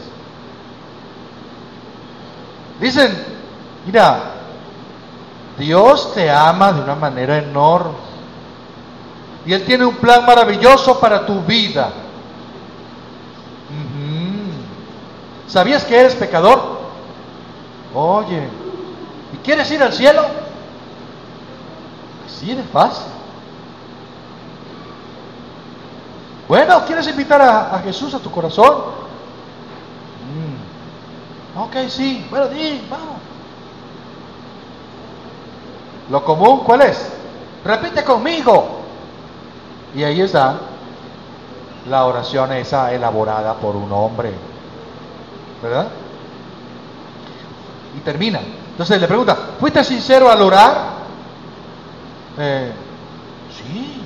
[2.79, 3.11] Dicen,
[3.85, 4.31] mira,
[5.57, 8.05] Dios te ama de una manera enorme.
[9.45, 11.91] Y Él tiene un plan maravilloso para tu vida.
[15.47, 16.79] ¿Sabías que eres pecador?
[17.93, 18.49] Oye,
[19.33, 20.25] ¿y quieres ir al cielo?
[22.25, 23.14] Así de fácil.
[26.47, 28.75] Bueno, ¿quieres invitar a, Jesús a tu corazón?
[31.55, 31.59] Mm.
[31.59, 32.25] Ok, sí.
[32.29, 33.15] Bueno, di, vamos.
[36.09, 37.15] Lo común, ¿cuál es?
[37.65, 38.79] repite conmigo.
[39.93, 40.59] Y ahí está
[41.89, 44.31] la oración esa elaborada por un hombre,
[45.61, 45.87] ¿verdad?
[47.97, 48.39] Y termina.
[48.71, 50.95] Entonces le pregunta, ¿fuiste sincero al orar?
[52.37, 52.71] Eh,
[53.57, 54.01] sí,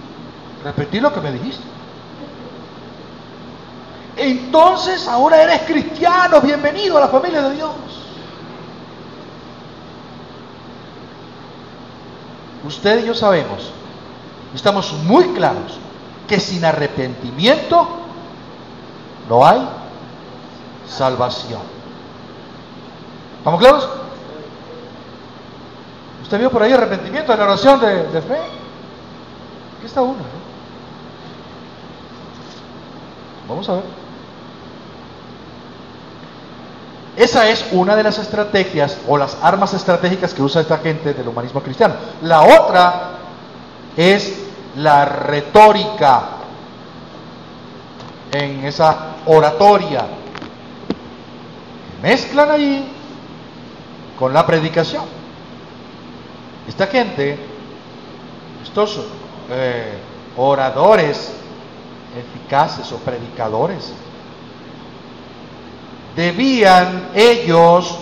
[0.64, 1.64] repetí lo que me dijiste.
[4.22, 7.72] Entonces ahora eres cristiano, bienvenido a la familia de Dios.
[12.66, 13.72] Usted y yo sabemos,
[14.54, 15.80] estamos muy claros,
[16.28, 17.88] que sin arrepentimiento
[19.30, 19.66] no hay
[20.86, 21.62] salvación.
[23.38, 23.90] ¿Estamos claros?
[26.24, 28.38] ¿Usted vio por ahí arrepentimiento en la oración de, fe?
[29.78, 30.20] Aquí está uno.
[33.48, 34.09] Vamos a ver.
[37.20, 41.28] Esa es una de las estrategias o las armas estratégicas que usa esta gente del
[41.28, 41.96] humanismo cristiano.
[42.22, 43.10] La otra
[43.98, 44.40] es
[44.78, 46.30] la retórica
[48.32, 50.06] en esa oratoria.
[52.02, 52.90] Mezclan ahí
[54.18, 55.04] con la predicación.
[56.70, 57.38] Esta gente,
[58.64, 58.98] estos
[59.50, 59.98] eh,
[60.38, 61.34] oradores
[62.18, 63.92] eficaces o predicadores,
[66.20, 67.98] debían ellos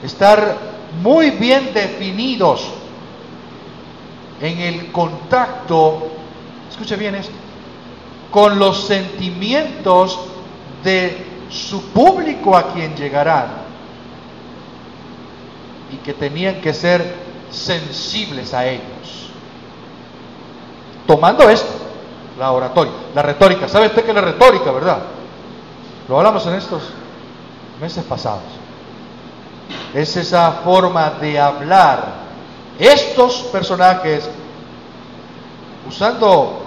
[0.00, 0.56] estar
[1.02, 2.68] muy bien definidos
[4.40, 6.06] en el contacto,
[6.70, 7.34] escuche bien esto,
[8.30, 10.20] con los sentimientos
[10.84, 13.48] de su público a quien llegarán
[15.92, 17.12] y que tenían que ser
[17.50, 19.30] sensibles a ellos.
[21.08, 21.72] Tomando esto,
[22.38, 23.66] la oratoria, la retórica.
[23.66, 25.02] ¿Sabe usted qué es la retórica, verdad?
[26.08, 26.82] Lo hablamos en estos
[27.80, 28.42] meses pasados.
[29.94, 32.26] Es esa forma de hablar
[32.78, 34.28] estos personajes,
[35.88, 36.62] usando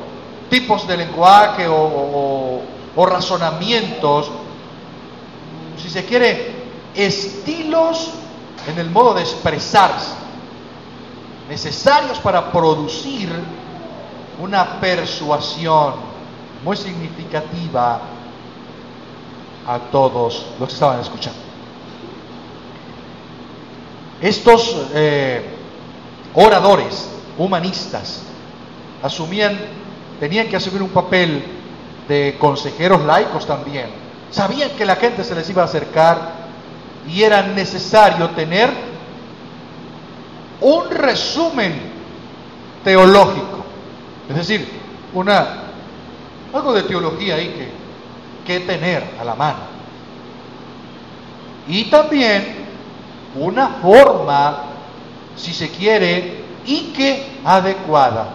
[0.49, 2.61] tipos de lenguaje o,
[3.05, 4.29] razonamientos,
[5.81, 6.55] si se quiere,
[6.93, 8.11] estilos
[8.67, 10.11] en el modo de expresarse,
[11.47, 13.29] necesarios para producir
[14.39, 15.93] una persuasión
[16.63, 18.01] muy significativa
[19.69, 21.37] a todos los que estaban escuchando.
[24.19, 25.45] Estos eh,
[26.33, 28.23] oradores, humanistas,
[29.03, 29.59] asumían,
[30.19, 31.43] tenían que asumir un papel
[32.07, 33.91] de consejeros laicos también.
[34.31, 36.31] Sabían que la gente se les iba a acercar
[37.07, 38.71] y era necesario tener
[40.61, 41.79] un resumen
[42.83, 43.63] teológico,
[44.29, 44.67] es decir,
[45.13, 45.65] una
[46.51, 47.78] algo de teología ahí que,
[48.49, 49.59] que tener a la mano.
[51.67, 52.65] Y también
[53.35, 54.63] una forma
[55.35, 58.27] si se quiere, y que adecuada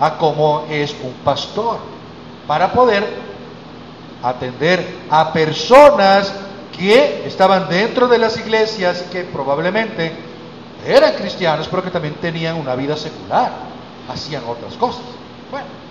[0.00, 1.78] a cómo es un pastor,
[2.48, 3.06] para poder
[4.20, 6.34] atender a personas
[6.76, 10.12] que estaban dentro de las iglesias, que probablemente
[10.84, 13.52] eran cristianos, pero que también tenían una vida secular,
[14.08, 15.04] hacían otras cosas.
[15.52, 15.85] Bueno,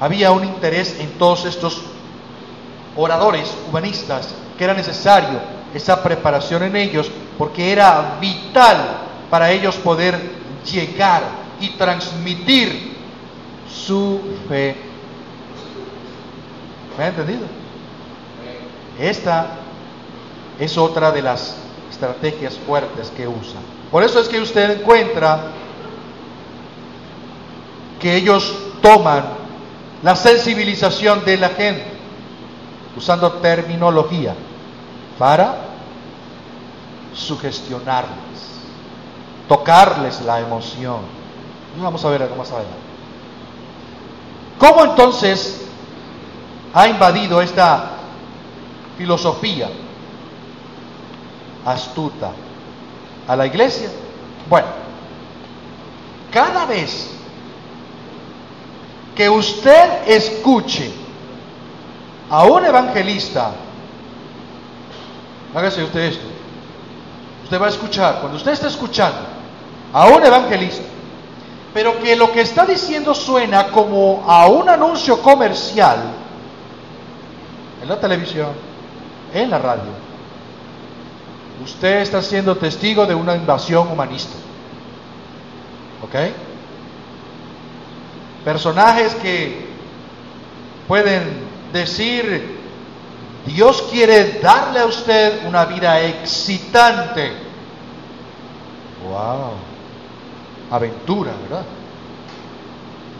[0.00, 1.82] había un interés en todos estos
[2.96, 5.40] oradores humanistas que era necesario
[5.74, 8.76] esa preparación en ellos porque era vital
[9.30, 10.18] para ellos poder
[10.70, 11.22] llegar
[11.60, 12.94] y transmitir
[13.68, 14.76] su fe.
[16.96, 17.46] ¿Me ha entendido?
[18.98, 19.46] Esta
[20.60, 21.56] es otra de las
[21.90, 23.62] estrategias fuertes que usan.
[23.90, 25.46] Por eso es que usted encuentra
[28.00, 29.43] que ellos toman
[30.04, 31.86] la sensibilización de la gente
[32.94, 34.34] usando terminología
[35.18, 35.56] para
[37.14, 38.60] sugestionarles,
[39.48, 40.98] tocarles la emoción.
[41.78, 42.76] vamos a ver algo más adelante.
[44.58, 45.62] ¿Cómo entonces
[46.74, 47.92] ha invadido esta
[48.98, 49.70] filosofía
[51.64, 52.30] astuta
[53.26, 53.88] a la iglesia?
[54.50, 54.68] Bueno,
[56.30, 57.13] cada vez
[59.14, 60.90] que usted escuche
[62.30, 63.52] a un evangelista,
[65.54, 66.26] hágase usted esto,
[67.44, 69.20] usted va a escuchar, cuando usted está escuchando
[69.92, 70.84] a un evangelista,
[71.72, 75.98] pero que lo que está diciendo suena como a un anuncio comercial
[77.82, 78.50] en la televisión,
[79.32, 80.04] en la radio,
[81.64, 84.34] usted está siendo testigo de una invasión humanista.
[86.02, 86.14] ¿Ok?
[88.44, 89.66] Personajes que
[90.86, 91.22] pueden
[91.72, 92.54] decir
[93.46, 97.32] Dios quiere darle a usted una vida excitante.
[99.06, 99.52] Wow.
[100.70, 101.64] aventura, ¿verdad?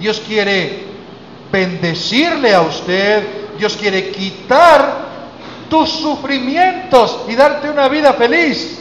[0.00, 0.84] Dios quiere
[1.52, 3.22] bendecirle a usted,
[3.58, 5.04] Dios quiere quitar
[5.68, 8.78] tus sufrimientos y darte una vida feliz.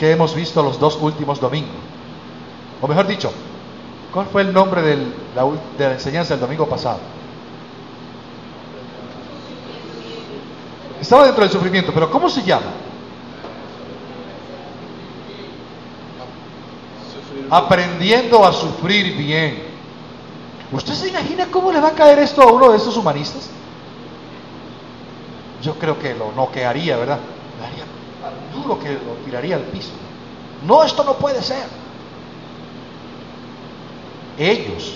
[0.00, 1.76] ¿Qué hemos visto los dos últimos domingos?
[2.80, 3.30] O mejor dicho,
[4.10, 4.96] ¿cuál fue el nombre de
[5.78, 7.00] la enseñanza del domingo pasado?
[10.98, 12.72] Estaba dentro del sufrimiento, pero ¿cómo se llama?
[17.50, 19.64] Aprendiendo a sufrir bien.
[20.72, 23.50] ¿Usted se imagina cómo le va a caer esto a uno de estos humanistas?
[25.62, 27.18] Yo creo que lo noquearía, ¿verdad?
[28.52, 29.90] Duro que lo tiraría al piso.
[30.66, 31.66] No, esto no puede ser.
[34.38, 34.94] Ellos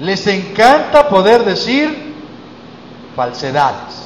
[0.00, 2.14] les encanta poder decir
[3.14, 4.04] falsedades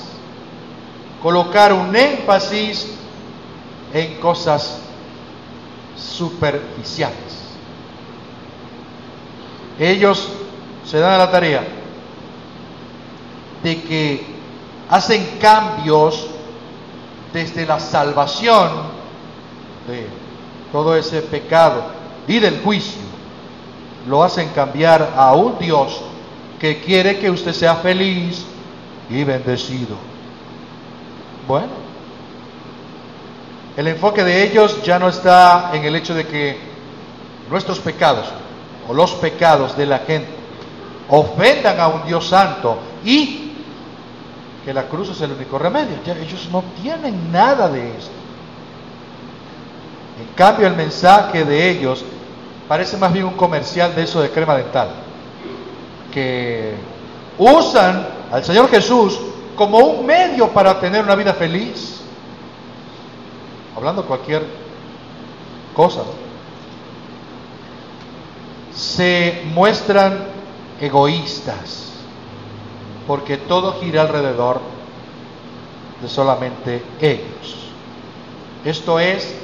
[1.22, 2.88] colocar un énfasis
[3.92, 4.78] en cosas
[5.96, 7.16] superficiales.
[9.78, 10.28] Ellos
[10.85, 11.66] se dan a la tarea
[13.62, 14.26] de que
[14.88, 16.28] hacen cambios
[17.33, 18.71] desde la salvación
[19.87, 20.07] de
[20.73, 21.83] todo ese pecado
[22.27, 23.03] y del juicio.
[24.07, 26.01] Lo hacen cambiar a un Dios
[26.59, 28.45] que quiere que usted sea feliz
[29.11, 29.97] y bendecido.
[31.47, 31.73] Bueno,
[33.77, 36.59] el enfoque de ellos ya no está en el hecho de que
[37.51, 38.27] nuestros pecados
[38.88, 40.29] o los pecados de la gente
[41.09, 43.47] ofendan a un Dios santo y
[44.68, 45.96] que la cruz es el único remedio.
[46.04, 48.12] Ya ellos no tienen nada de esto.
[50.20, 52.04] En cambio, el mensaje de ellos
[52.68, 54.90] parece más bien un comercial de eso de crema dental,
[56.12, 56.74] que
[57.38, 59.18] usan al Señor Jesús
[59.57, 62.02] como un medio para tener una vida feliz.
[63.74, 64.44] Hablando cualquier
[65.72, 66.02] cosa.
[68.74, 70.26] Se muestran
[70.78, 71.88] egoístas
[73.09, 74.61] porque todo gira alrededor
[76.01, 77.73] de solamente ellos.
[78.64, 79.35] Esto es,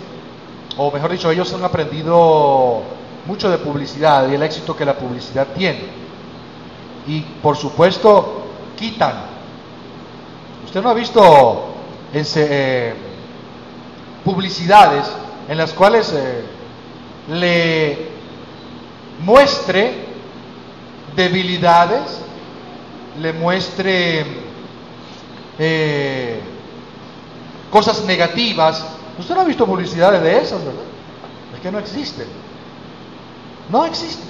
[0.77, 2.83] o mejor dicho, ellos han aprendido
[3.27, 5.83] mucho de publicidad y el éxito que la publicidad tiene.
[7.09, 8.44] Y por supuesto,
[8.77, 9.35] quitan
[10.74, 11.66] Usted no ha visto
[12.12, 12.94] eh,
[14.24, 15.07] publicidades
[15.48, 16.44] en las cuales eh,
[17.29, 18.09] le
[19.20, 19.94] muestre
[21.14, 22.23] debilidades,
[23.20, 24.24] le muestre
[25.59, 26.40] eh,
[27.70, 28.85] cosas negativas.
[29.18, 30.83] Usted no ha visto publicidades de esas, ¿verdad?
[31.55, 32.27] Es que no existen.
[33.70, 34.29] No existen.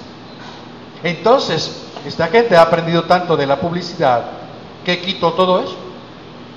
[1.03, 4.23] Entonces, esta gente ha aprendido tanto de la publicidad
[4.83, 5.75] que quitó todo eso.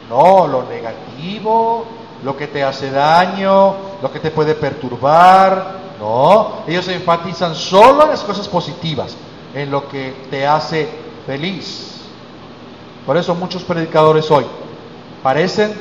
[0.08, 1.84] No, lo negativo,
[2.22, 5.78] lo que te hace daño, lo que te puede perturbar.
[5.98, 9.16] No, ellos enfatizan solo en las cosas positivas,
[9.52, 10.88] en lo que te hace
[11.26, 11.97] feliz.
[13.08, 14.44] Por eso muchos predicadores hoy
[15.22, 15.72] parecen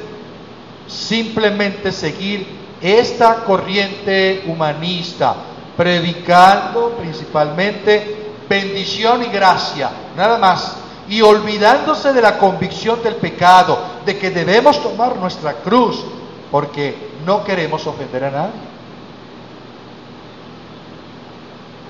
[0.88, 2.48] simplemente seguir
[2.80, 5.36] esta corriente humanista,
[5.76, 10.78] predicando principalmente bendición y gracia, nada más
[11.10, 16.06] y olvidándose de la convicción del pecado, de que debemos tomar nuestra cruz,
[16.50, 18.62] porque no queremos ofender a nadie.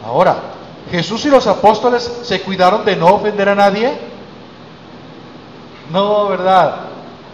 [0.04, 0.36] Ahora,
[0.90, 4.17] ¿Jesús y los apóstoles se cuidaron de no ofender a nadie?
[5.92, 6.82] No, ¿verdad?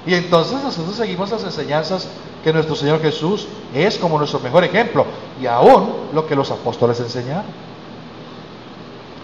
[0.05, 2.07] Y entonces nosotros seguimos las enseñanzas
[2.43, 5.05] que nuestro Señor Jesús es como nuestro mejor ejemplo,
[5.41, 7.45] y aún lo que los apóstoles enseñaron.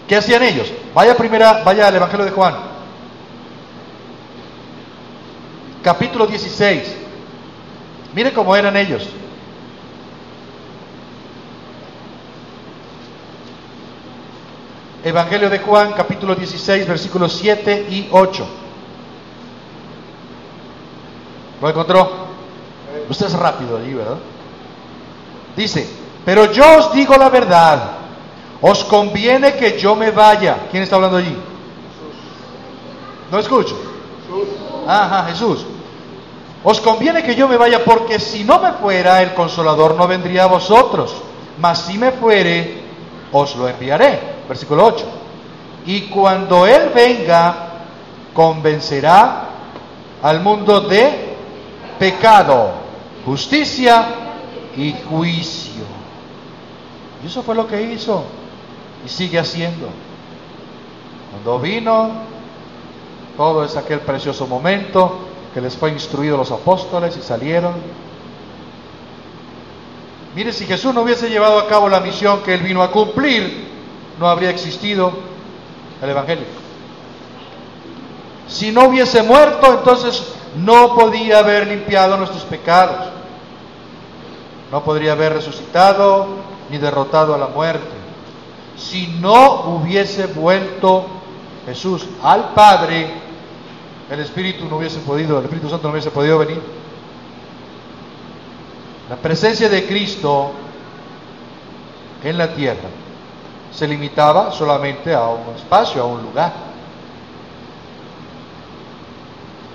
[0.07, 0.71] ¿Qué hacían ellos?
[0.93, 2.55] Vaya primera, vaya al Evangelio de Juan.
[5.83, 6.95] Capítulo 16.
[8.15, 9.07] Mire cómo eran ellos.
[15.03, 18.47] Evangelio de Juan, capítulo 16, versículos 7 y 8.
[21.61, 22.09] ¿Lo encontró?
[23.09, 24.17] Usted es rápido allí, ¿verdad?
[25.55, 25.87] Dice,
[26.25, 27.99] pero yo os digo la verdad
[28.61, 30.67] os conviene que yo me vaya.
[30.69, 31.35] ¿Quién está hablando allí?
[33.31, 33.75] No escucho.
[34.87, 35.65] Ajá, Jesús.
[36.63, 40.43] Os conviene que yo me vaya porque si no me fuera, el consolador no vendría
[40.43, 41.15] a vosotros.
[41.57, 42.83] Mas si me fuere,
[43.31, 44.19] os lo enviaré.
[44.47, 45.05] Versículo 8.
[45.85, 47.55] Y cuando Él venga,
[48.33, 49.45] convencerá
[50.21, 51.28] al mundo de
[51.99, 52.71] pecado,
[53.25, 54.07] justicia
[54.75, 55.83] y juicio.
[57.23, 58.23] Y eso fue lo que hizo
[59.05, 59.89] y sigue haciendo.
[61.31, 62.11] Cuando vino,
[63.37, 65.19] todo es aquel precioso momento
[65.53, 67.73] que les fue instruido los apóstoles y salieron
[70.35, 73.67] Mire, si Jesús no hubiese llevado a cabo la misión que él vino a cumplir,
[74.19, 75.11] no habría existido
[76.01, 76.45] el Evangelio.
[78.47, 83.07] Si no hubiese muerto, entonces no podía haber limpiado nuestros pecados.
[84.71, 86.27] No podría haber resucitado
[86.69, 87.87] ni derrotado a la muerte.
[88.77, 91.05] Si no hubiese vuelto
[91.65, 93.11] Jesús al Padre,
[94.09, 96.61] el Espíritu no hubiese podido, el Espíritu Santo no hubiese podido venir.
[99.09, 100.51] La presencia de Cristo
[102.23, 102.89] en la tierra
[103.71, 106.68] se limitaba solamente a un espacio, a un lugar.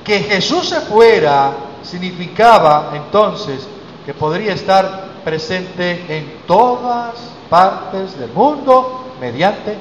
[0.05, 1.53] Que Jesús se fuera
[1.83, 3.67] significaba entonces
[4.05, 7.15] que podría estar presente en todas
[7.49, 9.77] partes del mundo mediante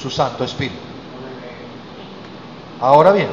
[0.00, 0.76] su Santo Espíritu.
[2.80, 3.28] Ahora bien,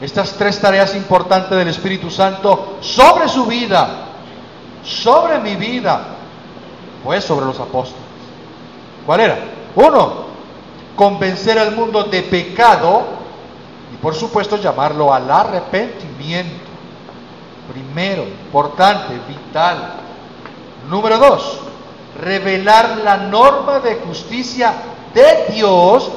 [0.00, 4.08] estas tres tareas importantes del Espíritu Santo sobre su vida,
[4.82, 6.04] sobre mi vida,
[7.02, 8.02] pues sobre los apóstoles.
[9.06, 9.38] ¿Cuál era?
[9.76, 10.24] Uno,
[10.96, 13.23] convencer al mundo de pecado
[14.04, 16.66] por supuesto llamarlo al arrepentimiento.
[17.72, 19.94] Primero, importante, vital.
[20.90, 21.60] Número dos,
[22.20, 24.74] revelar la norma de justicia
[25.14, 26.10] de Dios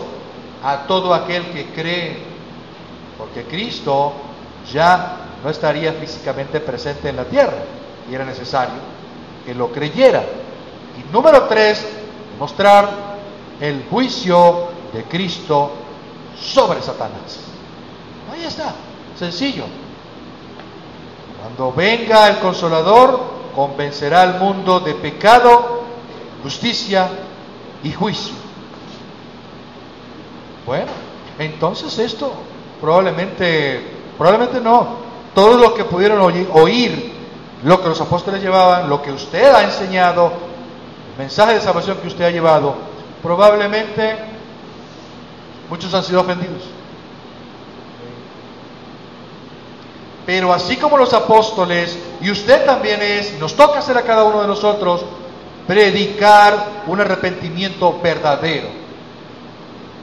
[0.65, 2.17] a todo aquel que cree,
[3.17, 4.11] porque Cristo
[4.69, 7.63] ya no estaría físicamente presente en la tierra
[8.11, 8.81] y era necesario
[9.45, 10.25] que lo creyera.
[10.99, 11.87] Y número tres,
[12.37, 12.89] mostrar
[13.61, 15.71] el juicio de Cristo
[16.37, 17.46] sobre Satanás.
[18.37, 18.75] Ahí está,
[19.17, 19.63] sencillo.
[21.41, 23.19] Cuando venga el consolador,
[23.55, 25.81] convencerá al mundo de pecado,
[26.43, 27.09] justicia
[27.83, 28.35] y juicio.
[30.67, 30.91] Bueno,
[31.39, 32.31] entonces esto
[32.79, 33.81] probablemente,
[34.17, 35.07] probablemente no.
[35.33, 37.13] Todos los que pudieron oír,
[37.63, 40.31] lo que los apóstoles llevaban, lo que usted ha enseñado,
[41.17, 42.75] mensaje de salvación que usted ha llevado,
[43.23, 44.15] probablemente
[45.69, 46.76] muchos han sido ofendidos.
[50.27, 54.41] Pero así como los apóstoles, y usted también es, nos toca hacer a cada uno
[54.41, 55.05] de nosotros,
[55.65, 58.67] predicar un arrepentimiento verdadero.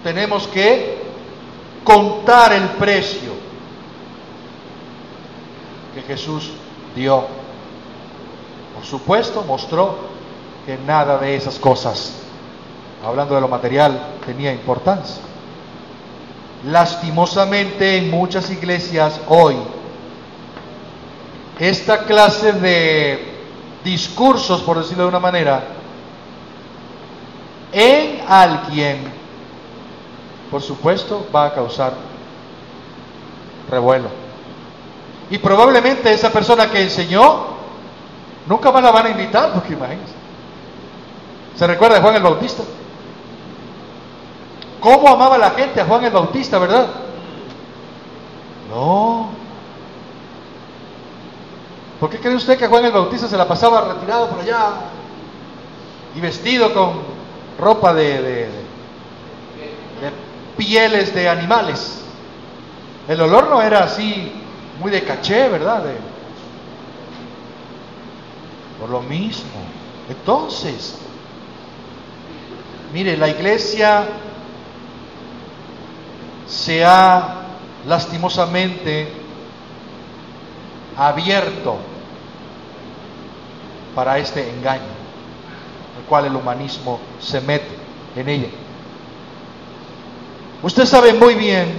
[0.02, 1.02] Tenemos que
[1.84, 3.32] contar el precio
[5.94, 6.52] que Jesús
[6.96, 7.26] dio.
[8.76, 9.94] Por supuesto, mostró
[10.64, 12.14] que nada de esas cosas,
[13.04, 15.22] hablando de lo material, tenía importancia.
[16.64, 19.56] Lastimosamente en muchas iglesias hoy,
[21.58, 23.34] esta clase de
[23.84, 25.62] discursos, por decirlo de una manera,
[27.72, 29.04] en alguien,
[30.50, 31.92] por supuesto, va a causar
[33.70, 34.08] revuelo.
[35.30, 37.46] Y probablemente esa persona que enseñó,
[38.46, 40.14] nunca más la van a invitar, porque imagínense.
[41.56, 42.62] ¿Se recuerda de Juan el Bautista?
[44.80, 46.86] ¿Cómo amaba la gente a Juan el Bautista, verdad?
[48.70, 49.43] No.
[52.04, 54.72] ¿Por qué cree usted que Juan el Bautista se la pasaba retirado por allá
[56.14, 57.00] y vestido con
[57.58, 58.46] ropa de,
[60.54, 62.02] pieles de animales?
[63.08, 64.30] El olor no era así
[64.80, 65.82] muy de caché, ¿verdad?
[68.78, 69.62] por lo mismo.
[70.10, 70.98] Entonces,
[72.92, 74.04] Mire, la iglesia
[76.46, 77.46] se ha
[77.86, 79.10] lastimosamente
[80.98, 81.93] abierto
[83.94, 84.82] para este engaño,
[85.98, 87.68] el cual el humanismo se mete
[88.16, 88.48] en ella.
[90.62, 91.74] Usted sabe muy bien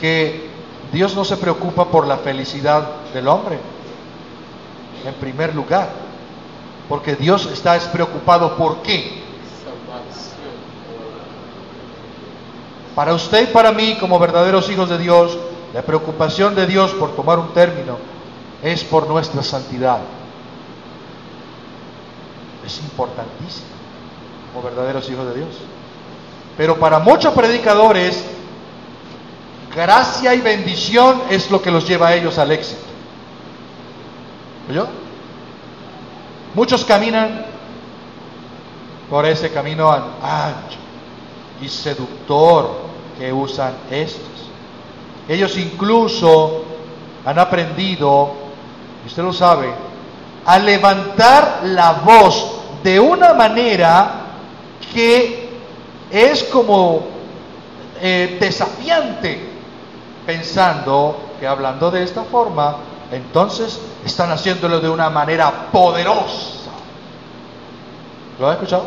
[0.00, 0.48] que
[0.92, 3.58] Dios no se preocupa por la felicidad del hombre,
[5.04, 5.88] en primer lugar.
[6.88, 9.24] Porque Dios está despreocupado por qué.
[12.94, 15.36] Para usted y para mí, como verdaderos hijos de Dios,
[15.74, 17.98] la preocupación de Dios, por tomar un término,
[18.62, 20.00] es por nuestra santidad.
[22.64, 23.66] Es importantísimo
[24.52, 25.48] como verdaderos hijos de Dios.
[26.56, 28.24] Pero para muchos predicadores,
[29.74, 32.82] gracia y bendición es lo que los lleva a ellos al éxito.
[34.70, 34.86] ¿Oyó?
[36.54, 37.44] Muchos caminan
[39.10, 40.78] por ese camino ancho
[41.60, 42.86] y seductor
[43.18, 44.22] que usan estos.
[45.28, 46.64] Ellos incluso
[47.24, 48.34] han aprendido,
[49.06, 49.72] usted lo sabe,
[50.44, 54.10] a levantar la voz de una manera
[54.92, 55.50] que
[56.10, 57.04] es como
[58.00, 59.50] eh, desafiante,
[60.24, 62.76] pensando que hablando de esta forma
[63.10, 66.70] entonces están haciéndolo de una manera poderosa.
[68.38, 68.86] ¿Lo ha escuchado?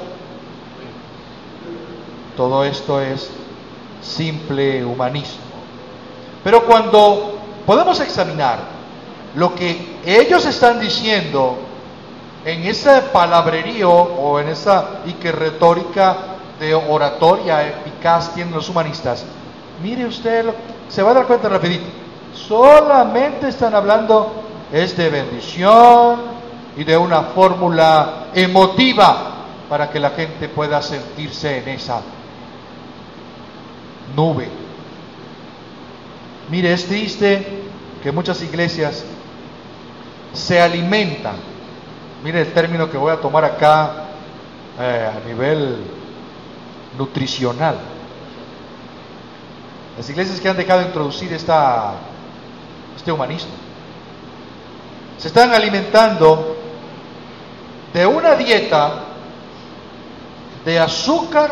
[2.36, 3.30] Todo esto es
[4.02, 5.42] simple humanismo.
[6.44, 8.79] Pero cuando podemos examinar
[9.36, 11.58] lo que ellos están diciendo
[12.46, 16.18] en ese palabrerío o en esa y que retórica
[16.60, 19.24] de oratoria eficaz tienen los humanistas,
[19.82, 20.46] mire usted,
[20.88, 21.86] se va a dar cuenta rapidito,
[22.34, 26.20] solamente están hablando es de bendición
[26.78, 29.36] y de una fórmula emotiva
[29.68, 32.02] para que la gente pueda sentirse en esa
[34.16, 34.48] nube.
[36.50, 37.64] Mire, es triste
[38.02, 39.04] que muchas iglesias
[40.34, 41.36] se alimentan.
[42.24, 44.06] Mire el término que voy a tomar acá
[44.80, 45.78] eh, a nivel
[46.98, 47.78] nutricional.
[49.98, 51.94] Las iglesias que han dejado de introducir esta,
[52.96, 53.52] este humanismo
[55.18, 56.56] se están alimentando
[57.94, 58.94] de una dieta
[60.64, 61.52] de azúcar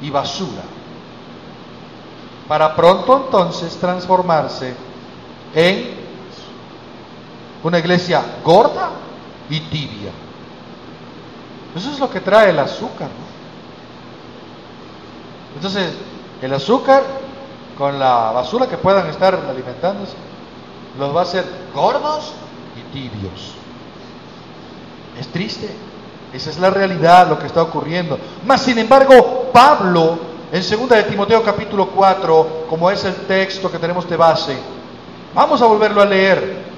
[0.00, 0.62] y basura
[2.48, 4.74] para pronto entonces transformarse
[5.54, 6.01] en
[7.62, 8.90] una iglesia gorda
[9.48, 10.10] y tibia.
[11.74, 13.08] Eso es lo que trae el azúcar.
[15.54, 15.92] Entonces,
[16.40, 17.02] el azúcar
[17.76, 20.14] con la basura que puedan estar alimentándose,
[20.98, 21.44] los va a hacer
[21.74, 22.32] gordos
[22.76, 23.54] y tibios.
[25.18, 25.70] Es triste.
[26.32, 28.18] Esa es la realidad, lo que está ocurriendo.
[28.46, 30.18] Mas, sin embargo, Pablo,
[30.50, 34.56] en 2 de Timoteo capítulo 4, como es el texto que tenemos de base,
[35.34, 36.71] vamos a volverlo a leer.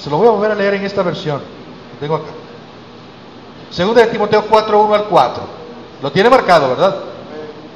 [0.00, 2.30] Se lo voy a volver a leer en esta versión que tengo acá.
[3.76, 5.42] 2 de Timoteo 4, 1 al 4.
[6.02, 6.96] Lo tiene marcado, ¿verdad?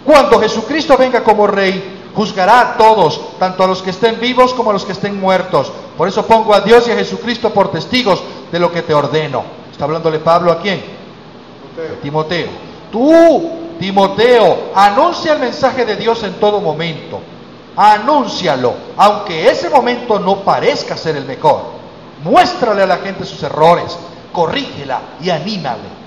[0.04, 4.70] Cuando Jesucristo venga como rey, juzgará a todos, tanto a los que estén vivos como
[4.70, 5.72] a los que estén muertos.
[5.96, 9.44] Por eso pongo a Dios y a Jesucristo por testigos de lo que te ordeno.
[9.70, 10.82] Está hablándole Pablo a quién?
[12.02, 12.48] Timoteo.
[12.90, 17.20] Tú, Timoteo, anuncia el mensaje de Dios en todo momento.
[17.76, 21.79] Anúncialo, aunque ese momento no parezca ser el mejor.
[22.22, 23.96] Muéstrale a la gente sus errores,
[24.32, 26.00] corrígela y anímale.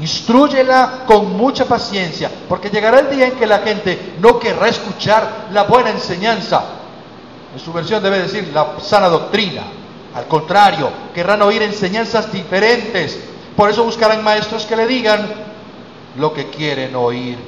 [0.00, 5.46] Instrúyela con mucha paciencia, porque llegará el día en que la gente no querrá escuchar
[5.52, 6.62] la buena enseñanza.
[7.54, 9.62] En su versión debe decir la sana doctrina.
[10.14, 13.18] Al contrario, querrán oír enseñanzas diferentes.
[13.56, 15.28] Por eso buscarán maestros que le digan
[16.16, 17.38] lo que quieren oír.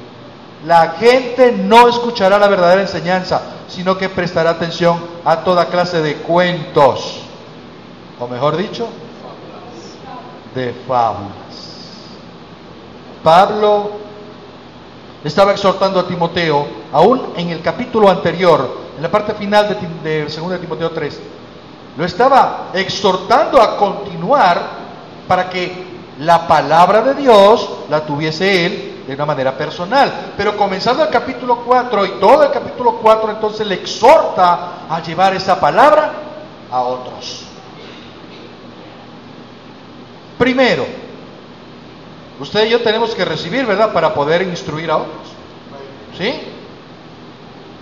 [0.65, 6.15] La gente no escuchará la verdadera enseñanza, sino que prestará atención a toda clase de
[6.17, 7.26] cuentos.
[8.19, 8.89] O mejor dicho,
[10.55, 11.31] de fábulas.
[13.23, 13.91] Pablo
[15.23, 19.69] estaba exhortando a Timoteo, aún en el capítulo anterior, en la parte final
[20.03, 21.21] de, de 2 de Timoteo 3,
[21.97, 24.63] lo estaba exhortando a continuar
[25.27, 30.33] para que la palabra de Dios la tuviese él de una manera personal.
[30.37, 35.35] Pero comenzando el capítulo 4 y todo el capítulo 4 entonces le exhorta a llevar
[35.35, 36.13] esa palabra
[36.71, 37.46] a otros.
[40.39, 40.87] Primero,
[42.39, 43.93] Usted y yo tenemos que recibir, ¿verdad?
[43.93, 45.27] Para poder instruir a otros.
[46.17, 46.35] ¿Sí?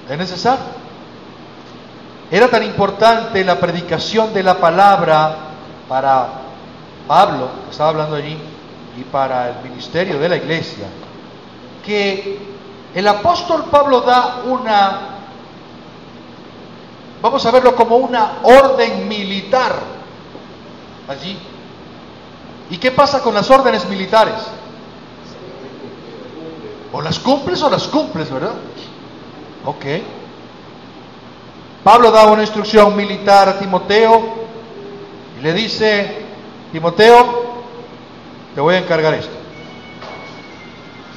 [0.09, 0.65] Es necesario.
[2.31, 5.37] Era tan importante la predicación de la palabra
[5.89, 6.29] para
[7.07, 8.39] Pablo, que estaba hablando allí,
[8.97, 10.87] y para el ministerio de la iglesia,
[11.85, 12.39] que
[12.95, 15.01] el apóstol Pablo da una,
[17.21, 19.73] vamos a verlo como una orden militar
[21.09, 21.37] allí
[22.75, 24.35] ¿Y qué pasa con las órdenes militares?
[26.93, 28.55] O las cumples o las cumples, ¿verdad?
[29.65, 29.85] Ok.
[31.85, 34.25] Pablo da una instrucción militar a Timoteo
[35.39, 36.25] y le dice,
[36.73, 37.45] Timoteo,
[38.57, 39.37] te voy a encargar esto.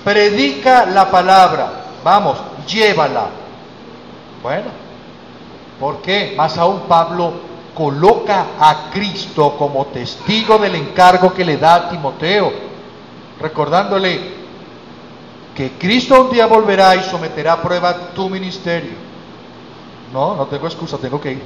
[0.04, 2.38] Predica la palabra, vamos,
[2.68, 3.30] llévala.
[4.44, 4.70] Bueno,
[5.80, 6.36] ¿por qué?
[6.38, 7.34] Más aún Pablo
[7.78, 12.52] coloca a Cristo como testigo del encargo que le da a Timoteo,
[13.40, 14.20] recordándole
[15.56, 18.94] que Cristo un día volverá y someterá a prueba tu ministerio.
[20.12, 21.44] No, no tengo excusa, tengo que ir.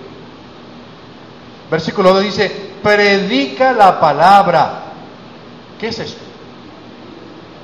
[1.69, 4.83] Versículo 2 dice, predica la palabra.
[5.77, 6.21] ¿Qué es esto?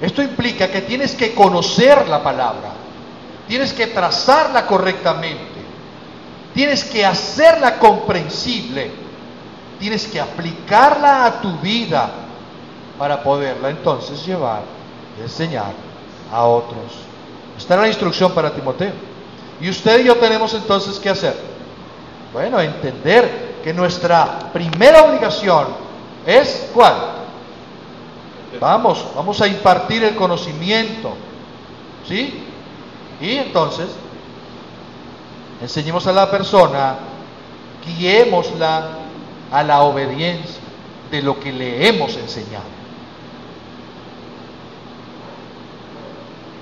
[0.01, 2.73] Esto implica que tienes que conocer la palabra,
[3.47, 5.56] tienes que trazarla correctamente
[6.57, 8.89] Tienes que hacerla comprensible.
[9.79, 12.09] Tienes que aplicarla a tu vida
[12.97, 14.63] para poderla entonces llevar
[15.19, 15.71] y enseñar
[16.33, 16.93] a otros.
[17.55, 18.93] Esta es la instrucción para Timoteo.
[19.61, 21.35] Y usted y yo tenemos entonces que hacer.
[22.33, 25.67] Bueno, entender que nuestra primera obligación
[26.25, 26.95] es ¿cuál?
[28.59, 31.13] Vamos, vamos a impartir el conocimiento.
[32.07, 32.45] ¿Sí?
[33.21, 33.89] Y entonces,
[35.61, 36.95] enseñemos a la persona,
[37.85, 38.89] guiémosla
[39.51, 40.61] a la obediencia
[41.11, 42.65] de lo que le hemos enseñado.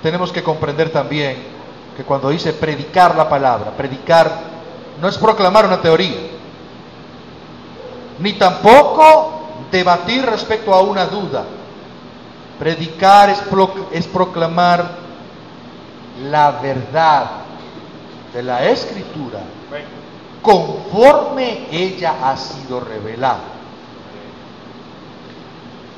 [0.02, 1.36] Tenemos que comprender también
[1.96, 4.30] que cuando dice predicar la palabra, predicar
[5.00, 6.30] no es proclamar una teoría,
[8.18, 9.36] ni tampoco
[9.70, 11.44] debatir respecto a una duda.
[12.58, 14.88] Predicar es, proclamar
[16.30, 17.30] la verdad
[18.36, 19.40] de la escritura
[20.42, 23.40] conforme ella ha sido revelada.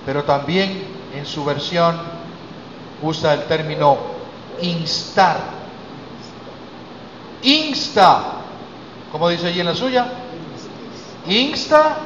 [0.06, 0.84] Pero también
[1.16, 2.00] en su versión
[3.02, 3.98] usa el término
[4.62, 5.36] instar.
[7.42, 8.22] Insta,
[9.10, 10.06] como dice allí en la suya,
[11.26, 11.96] insta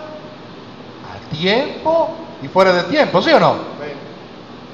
[1.11, 2.09] a tiempo
[2.43, 3.55] y fuera de tiempo, ¿sí o no?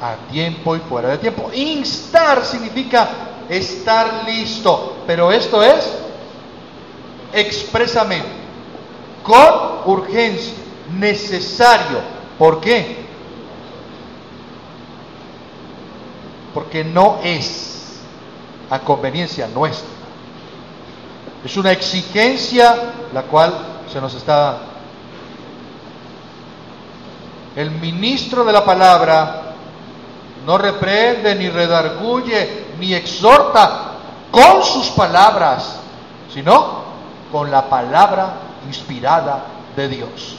[0.01, 1.51] A tiempo y fuera de tiempo.
[1.53, 3.09] Instar significa
[3.49, 5.91] estar listo, pero esto es
[7.33, 8.29] expresamente,
[9.23, 10.55] con urgencia,
[10.97, 12.01] necesario.
[12.39, 13.07] ¿Por qué?
[16.55, 17.99] Porque no es
[18.71, 19.89] a conveniencia nuestra.
[21.45, 23.55] Es una exigencia la cual
[23.91, 24.59] se nos está.
[27.57, 29.48] El ministro de la palabra
[30.47, 33.93] no reprende, ni redarguye, ni exhorta
[34.31, 35.77] con sus palabras,
[36.33, 36.83] sino
[37.31, 38.33] con la palabra
[38.67, 39.45] inspirada
[39.77, 40.37] de Dios.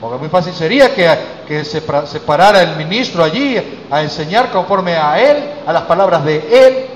[0.00, 1.08] Porque muy fácil sería que,
[1.46, 6.24] que se, se, parara el ministro allí a enseñar conforme a él, a las palabras
[6.24, 6.36] de
[6.66, 6.86] él,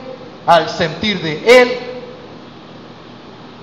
[0.47, 1.79] al sentir de él,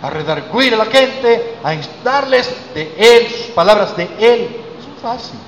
[0.02, 4.62] a redarguir a la gente, a instarles de él, sus palabras de él.
[4.80, 5.40] Es muy fácil.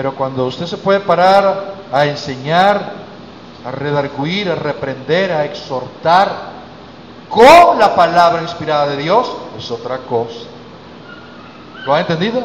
[0.00, 2.94] Pero cuando usted se puede parar a enseñar,
[3.66, 6.52] a redarguir, a reprender, a exhortar,
[7.28, 10.38] con la palabra inspirada de Dios es otra cosa.
[11.84, 12.42] ¿Lo ha entendido?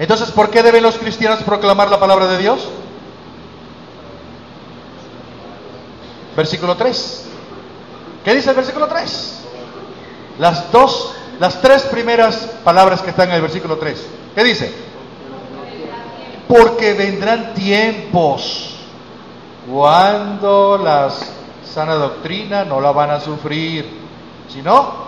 [0.00, 2.66] Entonces, ¿por qué deben los cristianos proclamar la palabra de Dios?
[6.36, 7.26] Versículo 3.
[8.24, 9.42] ¿Qué dice el versículo 3?
[10.40, 12.34] Las dos, las tres primeras
[12.64, 14.04] palabras que están en el versículo 3.
[14.34, 14.93] ¿Qué dice?
[16.48, 18.76] Porque vendrán tiempos
[19.70, 21.32] cuando las
[21.64, 24.00] sana doctrina no la van a sufrir,
[24.48, 25.04] sino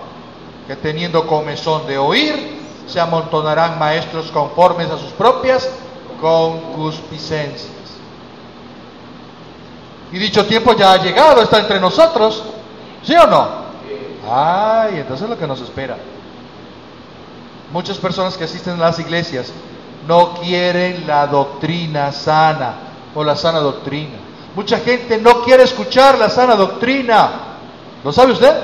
[0.67, 2.57] que teniendo comezón de oír,
[2.89, 5.69] se amontonarán maestros conformes a sus propias
[6.21, 7.71] concupiscencias.
[10.13, 12.43] Y dicho tiempo ya ha llegado, está entre nosotros,
[13.03, 13.67] ¿sí o no?
[14.29, 15.97] Ay, entonces es lo que nos espera.
[17.73, 19.53] Muchas personas que asisten a las iglesias
[20.07, 22.75] no quieren la doctrina sana
[23.15, 24.19] o la sana doctrina.
[24.55, 27.31] Mucha gente no quiere escuchar la sana doctrina.
[28.05, 28.55] ¿Lo sabe usted?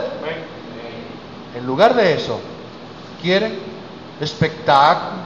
[1.55, 2.41] En lugar de eso,
[3.21, 3.59] quieren
[4.21, 5.23] espectáculos.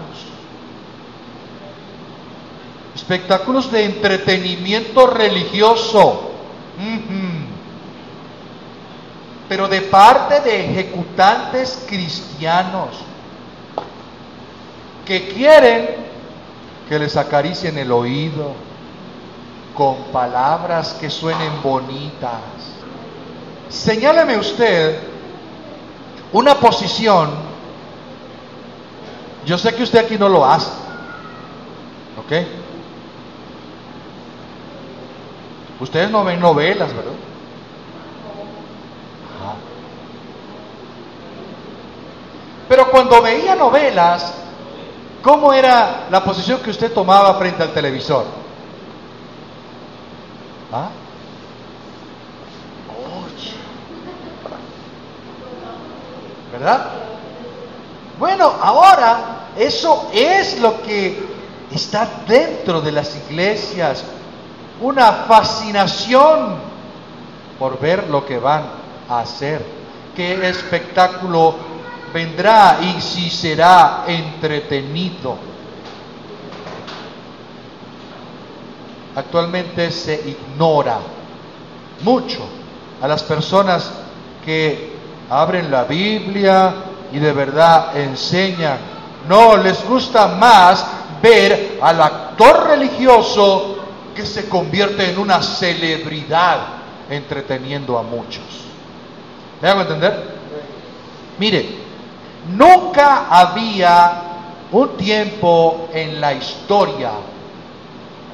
[2.95, 6.31] Espectáculos de entretenimiento religioso.
[9.49, 12.97] Pero de parte de ejecutantes cristianos
[15.05, 16.06] que quieren
[16.89, 18.53] que les acaricien el oído,
[19.75, 22.41] con palabras que suenen bonitas.
[23.69, 24.99] Señáleme usted
[26.33, 27.31] una posición.
[29.45, 30.71] Yo sé que usted aquí no lo hace.
[32.19, 32.33] ¿Ok?
[35.81, 37.13] Ustedes no ven novelas, ¿verdad?
[42.69, 44.35] Pero cuando veía novelas,
[45.27, 48.25] ¿cómo era la posición que usted tomaba frente al televisor?
[50.73, 50.89] ¿Ah?
[56.53, 56.87] ¿Verdad?
[58.21, 61.27] Bueno, ahora eso es lo que
[61.73, 64.05] está dentro de las iglesias.
[64.81, 66.55] Una fascinación
[67.59, 68.63] por ver lo que van
[69.09, 69.61] a hacer.
[70.15, 71.57] Qué espectáculo
[72.13, 75.57] vendrá y si será entretenido.
[79.17, 80.99] actualmente se ignora
[82.03, 82.47] mucho
[83.01, 83.91] a las personas
[84.45, 84.93] que
[85.29, 86.75] abren la Biblia
[87.11, 88.79] y de verdad enseñan.
[89.29, 90.87] No, les gusta más
[91.23, 93.79] ver al actor religioso
[94.15, 96.59] que se convierte en una celebridad
[97.11, 98.45] entreteniendo a muchos.
[99.61, 100.37] ¿Me hago entender?
[101.39, 101.86] Mire,
[102.49, 104.23] nunca había
[104.73, 107.13] un tiempo en la historia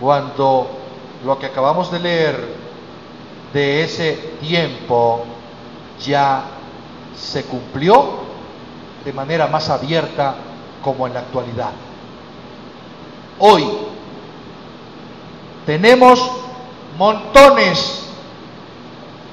[0.01, 0.71] cuando
[1.25, 2.63] lo que acabamos de leer
[3.53, 5.25] de ese tiempo
[6.05, 6.45] ya
[7.17, 8.23] se cumplió
[9.05, 10.35] de manera más abierta
[10.83, 11.71] como en la actualidad.
[13.39, 13.65] Hoy
[15.67, 16.31] tenemos
[16.97, 18.07] montones,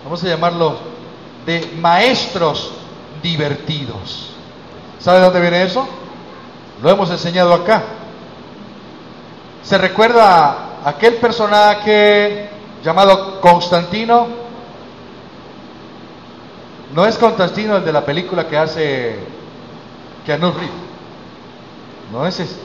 [0.04, 0.78] vamos a llamarlo,
[1.46, 2.72] de maestros
[3.24, 4.39] divertidos.
[5.00, 5.88] ¿Sabe dónde viene eso?
[6.82, 7.84] Lo hemos enseñado acá.
[9.64, 12.50] ¿Se recuerda aquel personaje
[12.84, 14.28] llamado Constantino?
[16.94, 19.20] No es Constantino el de la película que hace
[20.26, 20.54] Keanu.
[22.12, 22.56] No es ese.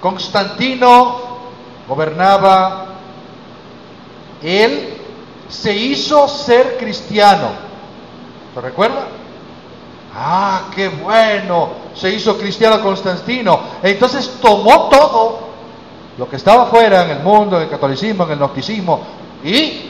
[0.00, 1.20] Constantino
[1.88, 2.86] gobernaba,
[4.42, 4.94] él
[5.48, 7.48] se hizo ser cristiano.
[8.54, 9.19] ¿Se recuerda?
[10.14, 13.60] Ah, qué bueno, se hizo cristiano Constantino.
[13.82, 15.50] Entonces tomó todo
[16.18, 19.00] lo que estaba fuera en el mundo, en el catolicismo, en el gnosticismo,
[19.44, 19.80] y,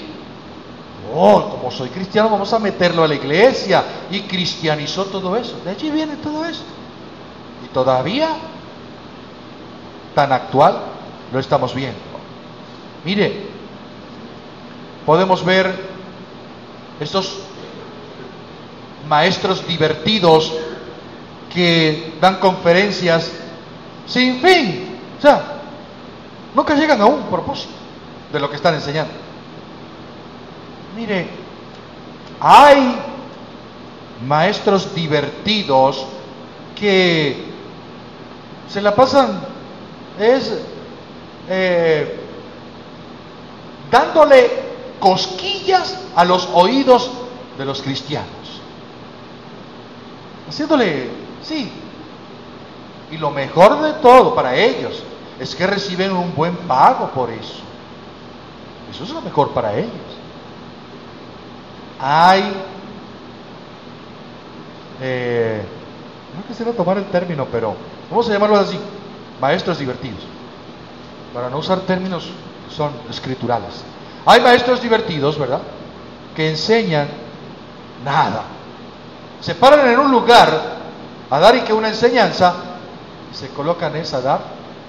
[1.15, 5.57] oh, como soy cristiano, vamos a meterlo a la iglesia, y cristianizó todo eso.
[5.65, 6.63] De allí viene todo eso.
[7.65, 8.29] Y todavía,
[10.15, 10.81] tan actual,
[11.33, 11.99] lo estamos viendo.
[13.05, 13.47] Mire,
[15.07, 15.75] podemos ver
[17.01, 17.39] estos
[19.09, 20.53] maestros divertidos
[21.53, 23.31] que dan conferencias
[24.07, 24.99] sin fin.
[25.19, 25.61] O sea,
[26.55, 27.73] nunca llegan a un propósito
[28.33, 29.13] de lo que están enseñando.
[30.97, 31.29] Mire,
[32.41, 32.97] hay
[34.27, 36.07] maestros divertidos
[36.79, 37.45] que
[38.69, 39.41] se la pasan
[40.19, 40.53] es
[41.49, 42.21] eh,
[43.91, 44.51] dándole
[45.01, 47.11] cosquillas a los oídos
[47.59, 48.40] de los cristianos
[50.51, 51.09] haciéndole,
[51.43, 51.71] sí.
[53.11, 55.03] Y lo mejor de todo para ellos
[55.39, 57.61] es que reciben un buen pago por eso.
[58.91, 59.91] Eso es lo mejor para ellos.
[61.99, 62.53] Hay,
[65.01, 65.63] eh,
[66.37, 67.75] no quisiera tomar el término, pero
[68.11, 68.79] vamos a llamarlo así,
[69.41, 70.21] maestros divertidos,
[71.33, 72.29] para no usar términos
[72.69, 73.85] que son escriturales.
[74.27, 75.61] Hay maestros divertidos, ¿verdad?
[76.35, 77.09] Que enseñan
[78.05, 78.45] nada
[79.41, 80.81] se paran en un lugar
[81.31, 82.55] a dar y que una enseñanza,
[83.33, 84.41] se colocan es a dar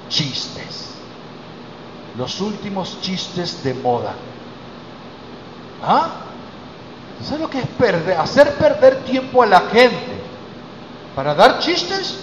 [0.10, 0.90] chistes.
[2.18, 4.14] Los últimos chistes de moda.
[5.84, 6.10] ¿Ah?
[7.24, 8.18] ¿Sabes lo que es perder?
[8.18, 10.22] Hacer perder tiempo a la gente
[11.16, 12.20] para dar chistes.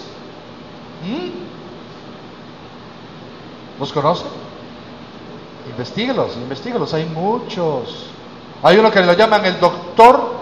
[1.03, 1.29] ¿Mm?
[3.79, 4.27] ¿Los conocen?
[5.69, 8.07] Investíguelos, investíguelos, hay muchos.
[8.61, 10.38] Hay uno que lo llaman el doctor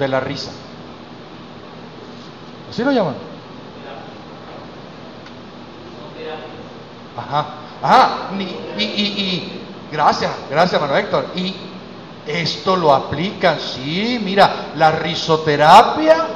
[0.00, 0.50] de la risa.
[2.68, 3.14] ¿Así lo llaman?
[7.16, 7.46] Ajá,
[7.82, 11.26] ajá, y, y, y, gracias, gracias, hermano Héctor.
[11.34, 11.54] Y
[12.26, 16.26] esto lo aplican, sí, mira, la risoterapia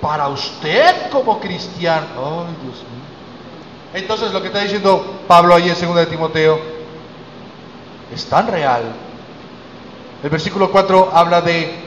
[0.00, 2.46] para usted como cristiano.
[2.46, 3.02] Ay, Dios mío.
[3.94, 6.60] Entonces, lo que está diciendo Pablo ahí en 2 de Timoteo
[8.12, 8.82] es tan real.
[10.22, 11.81] El versículo 4 habla de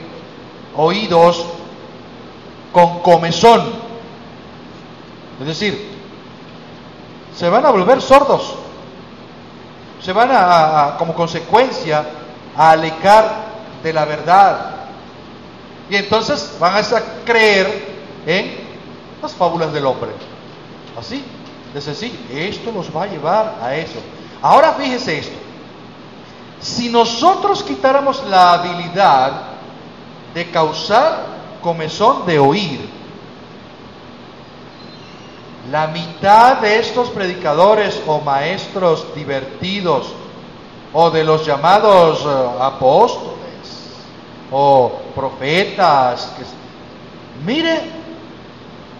[0.77, 1.45] oídos
[2.71, 3.63] con comezón.
[5.39, 5.95] Es decir,
[7.35, 8.55] se van a volver sordos.
[10.01, 12.05] Se van a, como consecuencia,
[12.55, 13.45] a alejar
[13.83, 14.75] de la verdad.
[15.89, 16.83] Y entonces van a
[17.25, 17.95] creer
[18.25, 18.57] en
[19.21, 20.11] las fábulas del hombre.
[20.97, 21.23] Así,
[21.73, 22.17] de sencillo.
[22.31, 23.99] Esto nos va a llevar a eso.
[24.41, 25.37] Ahora fíjese esto.
[26.61, 29.54] Si nosotros quitáramos la habilidad
[30.35, 31.25] de causar
[31.61, 32.89] comezón de oír.
[35.71, 40.13] La mitad de estos predicadores o maestros divertidos
[40.93, 43.33] o de los llamados eh, apóstoles
[44.51, 46.43] o profetas, que,
[47.43, 47.81] mire,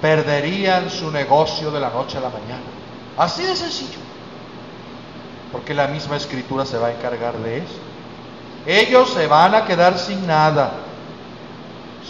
[0.01, 2.63] perderían su negocio de la noche a la mañana.
[3.17, 3.99] Así de sencillo.
[5.51, 7.75] Porque la misma escritura se va a encargar de eso.
[8.65, 10.84] Ellos se van a quedar sin nada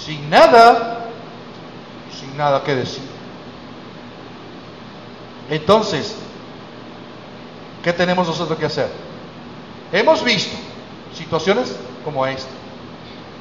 [0.03, 1.07] sin nada,
[2.19, 3.03] sin nada que decir.
[5.49, 6.15] Entonces,
[7.83, 8.89] ¿qué tenemos nosotros que hacer?
[9.91, 10.57] Hemos visto
[11.13, 12.49] situaciones como esta.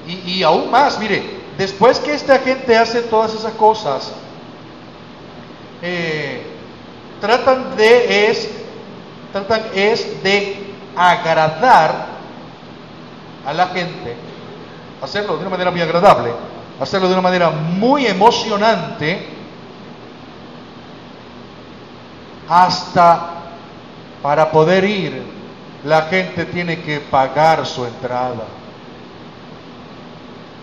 [0.06, 1.22] Y, aún más, mire,
[1.56, 4.12] después que esta gente hace todas esas cosas,
[5.80, 6.42] eh,
[7.20, 8.50] tratan de es,
[9.32, 10.58] tratan es de
[10.94, 12.06] agradar
[13.46, 14.14] a la gente,
[15.02, 16.32] hacerlo de una manera muy agradable,
[16.80, 19.28] hacerlo de una manera muy emocionante,
[22.48, 23.30] hasta
[24.22, 25.22] para poder ir,
[25.84, 28.44] la gente tiene que pagar su entrada.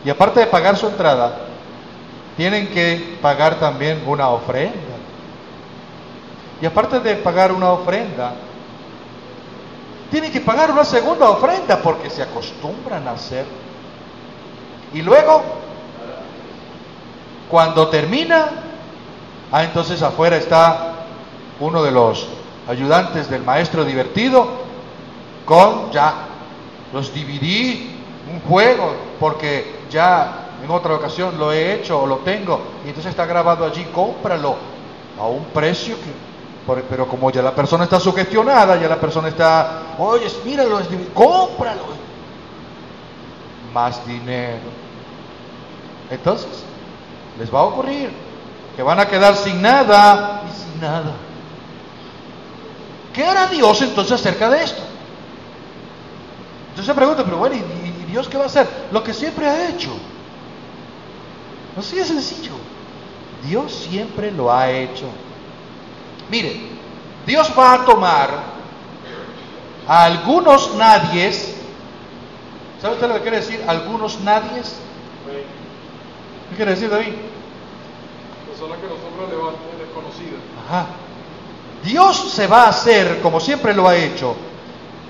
[0.03, 1.37] Y aparte de pagar su entrada,
[2.35, 4.97] tienen que pagar también una ofrenda.
[6.59, 8.33] Y aparte de pagar una ofrenda,
[10.09, 13.45] tienen que pagar una segunda ofrenda porque se acostumbran a hacer.
[14.93, 15.41] Y luego,
[17.49, 18.49] cuando termina,
[19.51, 20.93] ah, entonces afuera está
[21.59, 22.27] uno de los
[22.67, 24.47] ayudantes del maestro divertido
[25.45, 26.13] con ya
[26.93, 27.95] los dividí
[28.31, 33.11] un juego porque ya en otra ocasión lo he hecho o lo tengo y entonces
[33.11, 34.55] está grabado allí, cómpralo
[35.19, 36.31] a un precio que
[36.89, 40.79] pero como ya la persona está sugestionada, ya la persona está, oye, míralo,
[41.13, 42.01] cómpralo.
[43.73, 44.69] Más dinero.
[46.09, 46.63] Entonces,
[47.39, 48.11] les va a ocurrir
[48.75, 51.13] que van a quedar sin nada y sin nada.
[53.13, 54.81] ¿Qué hará Dios entonces acerca de esto?
[56.69, 58.67] Entonces se pregunta, pero bueno, ¿y, Dios qué va a hacer?
[58.91, 59.91] Lo que siempre ha hecho.
[61.77, 62.53] Así de sencillo.
[63.45, 65.05] Dios siempre lo ha hecho.
[66.29, 66.61] Mire,
[67.25, 68.29] Dios va a tomar
[69.87, 71.50] a algunos nadies.
[72.81, 73.63] ¿Sabe usted lo que quiere decir?
[73.67, 74.75] Algunos nadies.
[76.49, 77.13] ¿Qué quiere decir David?
[78.49, 80.41] Personas que nosotros le desconocidas.
[80.67, 80.87] Ajá.
[81.83, 84.35] Dios se va a hacer, como siempre lo ha hecho,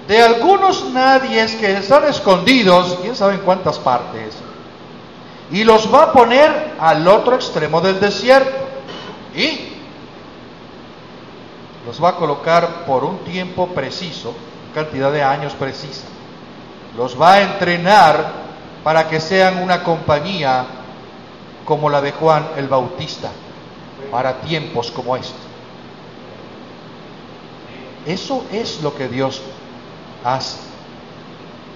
[0.08, 4.36] de algunos nadies que están escondidos, quién sabe en cuántas partes,
[5.52, 8.58] y los va a poner al otro extremo del desierto.
[9.36, 9.70] Y
[11.86, 14.34] los va a colocar por un tiempo preciso,
[14.74, 16.06] cantidad de años precisa.
[16.98, 18.32] Los va a entrenar
[18.84, 20.66] para que sean una compañía
[21.66, 23.30] como la de Juan el Bautista,
[24.12, 25.38] para tiempos como este.
[28.06, 29.42] Eso es lo que Dios
[30.24, 30.58] hace.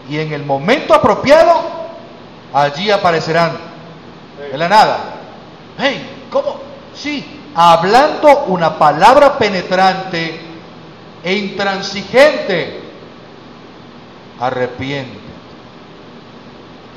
[0.10, 1.62] Y en el momento apropiado,
[2.54, 3.58] allí aparecerán
[4.52, 5.00] de la nada.
[5.78, 6.60] Hey, ¿cómo?
[6.96, 10.42] Sí, hablando una palabra penetrante
[11.24, 12.85] e intransigente,
[14.40, 15.20] arrepiente.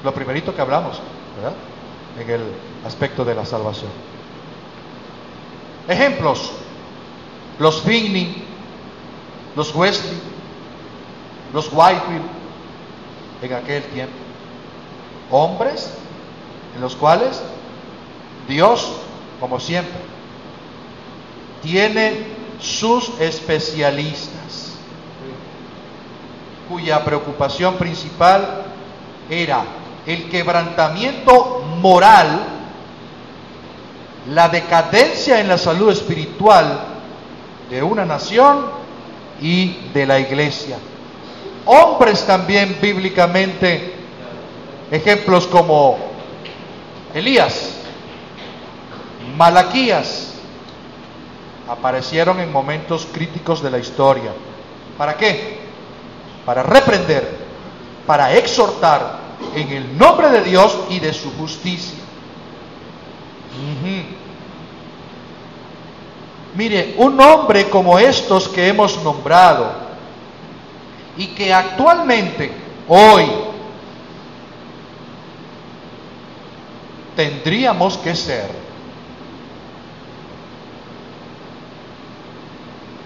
[0.05, 1.01] Lo primerito que hablamos,
[1.36, 1.57] ¿verdad?
[2.20, 2.43] En el
[2.86, 3.91] aspecto de la salvación.
[5.89, 6.53] Ejemplos,
[7.59, 8.45] los Finney,
[9.57, 10.20] los Wesley,
[11.53, 12.22] los Whitefield,
[13.43, 14.14] en aquel tiempo.
[15.30, 15.93] Hombres
[16.74, 17.41] en los cuales
[18.49, 18.93] Dios,
[19.41, 19.99] como siempre,
[21.62, 22.26] tiene
[22.61, 24.68] sus especialistas,
[26.69, 28.64] cuya preocupación principal
[29.31, 29.64] era
[30.07, 32.41] el quebrantamiento moral,
[34.31, 36.81] la decadencia en la salud espiritual
[37.71, 38.66] de una nación
[39.41, 40.79] y de la iglesia.
[41.66, 43.95] Hombres también bíblicamente,
[44.91, 45.99] ejemplos como
[47.14, 47.75] Elías,
[49.37, 50.35] Malaquías,
[51.69, 54.33] aparecieron en momentos críticos de la historia.
[54.97, 55.57] ¿Para qué?
[56.49, 57.28] Para reprender,
[58.07, 59.18] para exhortar
[59.55, 61.99] en el nombre de Dios y de su justicia.
[66.55, 69.72] Mire, un hombre como estos que hemos nombrado
[71.18, 72.51] y que actualmente,
[72.88, 73.26] hoy,
[77.14, 78.49] tendríamos que ser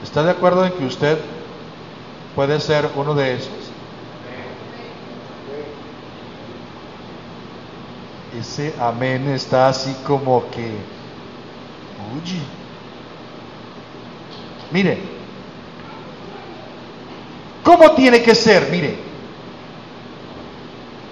[0.04, 1.18] ¿Está de acuerdo en que usted
[2.34, 3.50] puede ser uno de esos?
[8.38, 10.74] Ese amén está así como que,
[12.16, 12.40] oye,
[14.70, 14.98] mire,
[17.62, 18.68] ¿cómo tiene que ser?
[18.70, 18.96] Mire,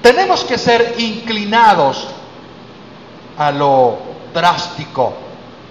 [0.02, 2.08] tenemos que ser inclinados
[3.36, 3.98] a lo
[4.32, 5.12] drástico.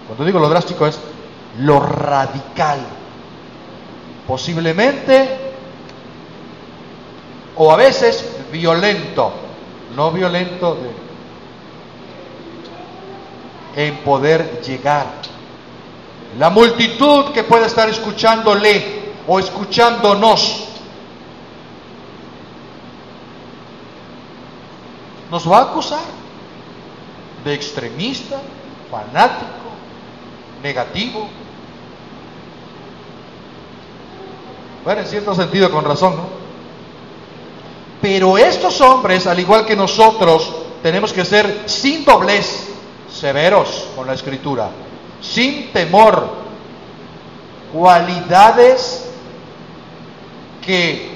[0.05, 0.99] Cuando digo lo drástico es
[1.57, 2.98] lo radical
[4.29, 5.27] posiblemente
[7.55, 9.33] o a veces violento,
[9.95, 10.77] no violento
[13.75, 15.07] en poder llegar.
[16.37, 20.67] La multitud que puede estar escuchándole o escuchándonos
[25.31, 26.05] nos va a acusar
[27.43, 28.39] de extremista,
[28.91, 29.71] fanático,
[30.61, 31.27] negativo,
[34.83, 36.39] Bueno, en cierto sentido con razón, ¿no?
[38.01, 42.69] Pero estos hombres, al igual que nosotros, tenemos que ser sin doblez,
[43.11, 44.69] severos con la escritura,
[45.21, 46.29] sin temor,
[47.73, 49.05] cualidades
[50.65, 51.09] que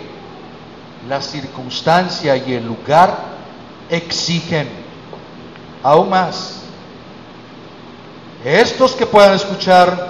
[1.08, 3.18] la circunstancia y el lugar
[3.90, 4.70] exigen.
[5.84, 6.64] Aún más,
[8.44, 10.10] estos que puedan escuchar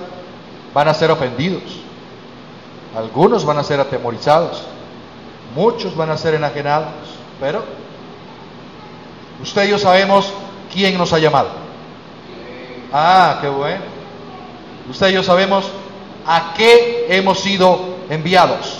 [0.73, 1.82] van a ser ofendidos,
[2.95, 4.63] algunos van a ser atemorizados,
[5.55, 6.93] muchos van a ser enajenados,
[7.39, 7.63] pero
[9.41, 10.31] usted y yo sabemos
[10.71, 11.49] quién nos ha llamado.
[12.91, 13.81] Ah, qué bueno.
[14.89, 15.65] Usted y yo sabemos
[16.27, 17.79] a qué hemos sido
[18.09, 18.79] enviados.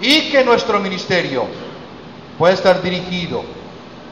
[0.00, 1.44] Y que nuestro ministerio
[2.38, 3.44] puede estar dirigido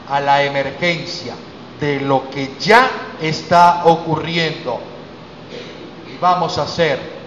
[0.07, 1.33] a la emergencia
[1.79, 2.89] de lo que ya
[3.21, 4.79] está ocurriendo.
[6.07, 7.18] Y vamos a hacer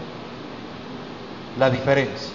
[1.59, 2.33] la diferencia.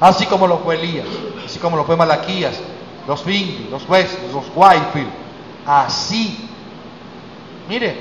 [0.00, 1.06] Así como lo fue Elías,
[1.44, 2.60] así como lo fue Malaquías,
[3.06, 5.10] los Finley, los West, los Whitefield.
[5.66, 6.48] Así.
[7.68, 7.96] Mire,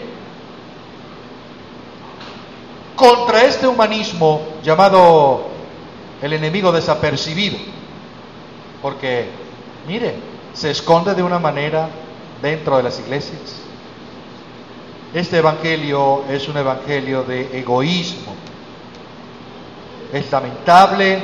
[2.95, 5.47] contra este humanismo llamado
[6.21, 7.57] el enemigo desapercibido.
[8.81, 9.29] Porque,
[9.87, 10.15] mire,
[10.53, 11.89] se esconde de una manera
[12.41, 13.61] dentro de las iglesias.
[15.13, 18.33] Este evangelio es un evangelio de egoísmo.
[20.14, 21.20] Es lamentable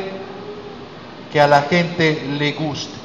[1.31, 2.97] que a la gente le guste.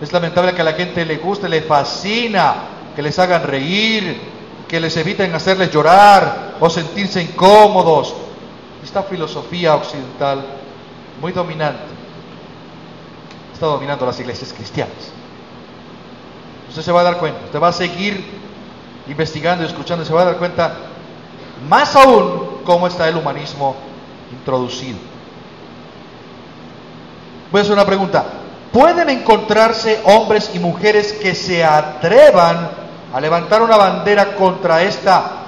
[0.00, 2.54] Es lamentable que a la gente le guste, le fascina
[2.94, 4.20] que les hagan reír,
[4.68, 8.14] que les eviten hacerles llorar o sentirse incómodos.
[8.82, 10.44] Esta filosofía occidental
[11.20, 11.82] muy dominante
[13.52, 15.12] está dominando las iglesias cristianas.
[16.68, 18.24] Usted se va a dar cuenta, usted va a seguir
[19.08, 20.76] investigando y escuchando y se va a dar cuenta
[21.68, 23.76] más aún cómo está el humanismo
[24.34, 24.98] introducido.
[27.50, 28.24] Voy a hacer una pregunta.
[28.72, 32.70] ¿Pueden encontrarse hombres y mujeres que se atrevan
[33.12, 35.44] a levantar una bandera contra esta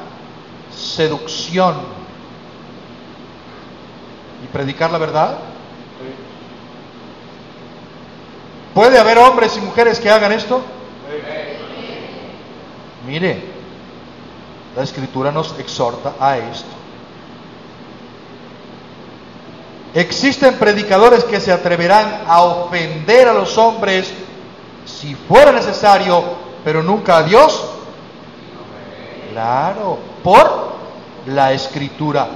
[0.73, 1.75] seducción
[4.45, 5.39] y predicar la verdad?
[8.73, 10.63] ¿Puede haber hombres y mujeres que hagan esto?
[13.07, 13.43] Mire,
[14.77, 16.86] la escritura nos exhorta a esto.
[19.97, 24.13] Existen predicadores que se atreverán a ofender a los hombres
[24.85, 26.23] si fuera necesario,
[26.63, 27.65] pero nunca a Dios.
[29.33, 30.75] Claro, por
[31.25, 32.29] la escritura.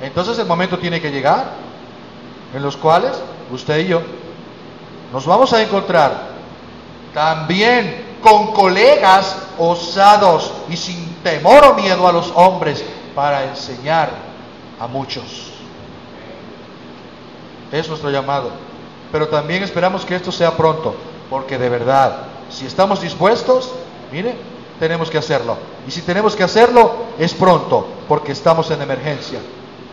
[0.00, 1.44] Entonces el momento tiene que llegar
[2.54, 3.12] en los cuales
[3.50, 4.00] usted y yo
[5.12, 6.28] nos vamos a encontrar
[7.12, 12.82] también con colegas osados y sin temor o miedo a los hombres
[13.14, 14.08] para enseñar
[14.80, 15.43] a muchos.
[17.72, 18.50] Es nuestro llamado.
[19.12, 20.94] Pero también esperamos que esto sea pronto,
[21.30, 22.16] porque de verdad,
[22.50, 23.72] si estamos dispuestos,
[24.10, 24.34] mire,
[24.78, 25.56] tenemos que hacerlo.
[25.86, 29.38] Y si tenemos que hacerlo, es pronto, porque estamos en emergencia.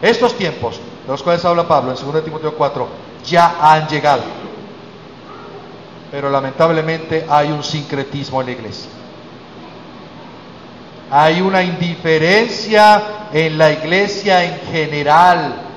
[0.02, 2.88] Estos tiempos, de los cuales habla Pablo en 2 Timoteo 4,
[3.26, 4.24] ya han llegado.
[6.10, 8.90] Pero lamentablemente hay un sincretismo en la iglesia.
[11.12, 15.71] Hay una indiferencia en la iglesia en general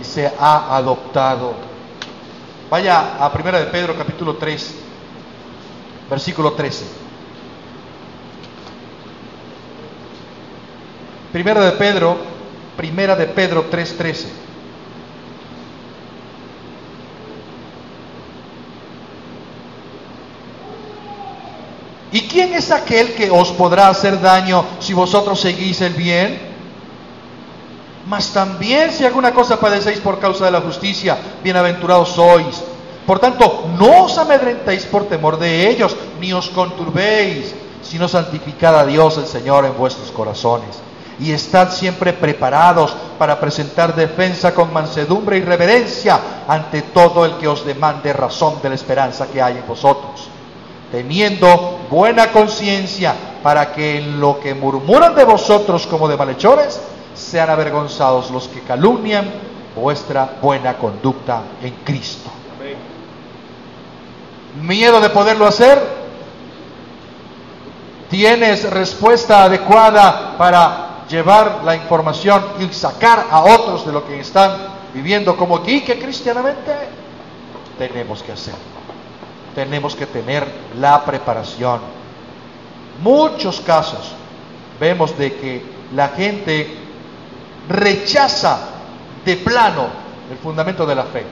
[0.00, 1.54] y se ha adoptado.
[2.70, 4.74] Vaya a 1 de Pedro capítulo 3,
[6.10, 6.84] versículo 13.
[11.32, 12.16] Primera de Pedro,
[12.76, 14.26] primera de Pedro 3:13.
[22.12, 26.45] ¿Y quién es aquel que os podrá hacer daño si vosotros seguís el bien?
[28.06, 32.62] Mas también si alguna cosa padecéis por causa de la justicia, bienaventurados sois.
[33.04, 37.52] Por tanto, no os amedrentéis por temor de ellos, ni os conturbéis,
[37.82, 40.78] sino santificad a Dios el Señor en vuestros corazones.
[41.18, 47.48] Y estad siempre preparados para presentar defensa con mansedumbre y reverencia ante todo el que
[47.48, 50.28] os demande razón de la esperanza que hay en vosotros,
[50.92, 56.80] teniendo buena conciencia para que en lo que murmuran de vosotros como de malhechores,
[57.16, 59.30] sean avergonzados los que calumnian
[59.74, 62.30] vuestra buena conducta en Cristo.
[64.62, 65.78] ¿Miedo de poderlo hacer?
[68.08, 74.56] ¿Tienes respuesta adecuada para llevar la información y sacar a otros de lo que están
[74.94, 76.72] viviendo como aquí que cristianamente?
[77.78, 78.60] Tenemos que hacerlo.
[79.54, 80.46] Tenemos que tener
[80.78, 81.80] la preparación.
[83.02, 84.12] Muchos casos
[84.80, 85.62] vemos de que
[85.94, 86.85] la gente
[87.68, 88.58] rechaza
[89.24, 89.88] de plano
[90.30, 91.24] el fundamento de la fe.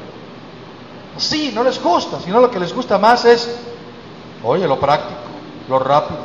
[1.17, 3.57] Sí, no les gusta, sino lo que les gusta más es,
[4.43, 5.21] oye, lo práctico,
[5.69, 6.21] lo rápido.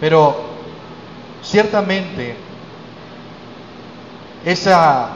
[0.00, 0.36] Pero
[1.42, 2.36] ciertamente
[4.44, 5.08] esa,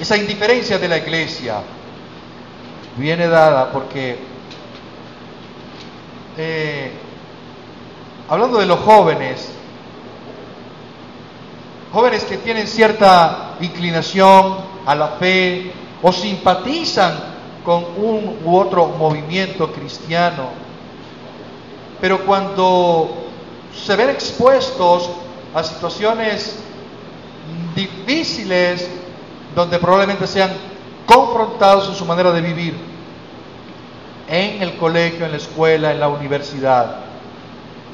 [0.00, 1.60] esa indiferencia de la iglesia
[2.96, 4.18] viene dada porque,
[6.36, 6.92] eh,
[8.28, 9.53] hablando de los jóvenes,
[11.94, 15.72] jóvenes que tienen cierta inclinación a la fe
[16.02, 17.14] o simpatizan
[17.64, 20.48] con un u otro movimiento cristiano,
[22.00, 23.28] pero cuando
[23.72, 25.08] se ven expuestos
[25.54, 26.58] a situaciones
[27.76, 28.90] difíciles
[29.54, 30.50] donde probablemente sean
[31.06, 32.74] confrontados en su manera de vivir,
[34.28, 36.96] en el colegio, en la escuela, en la universidad,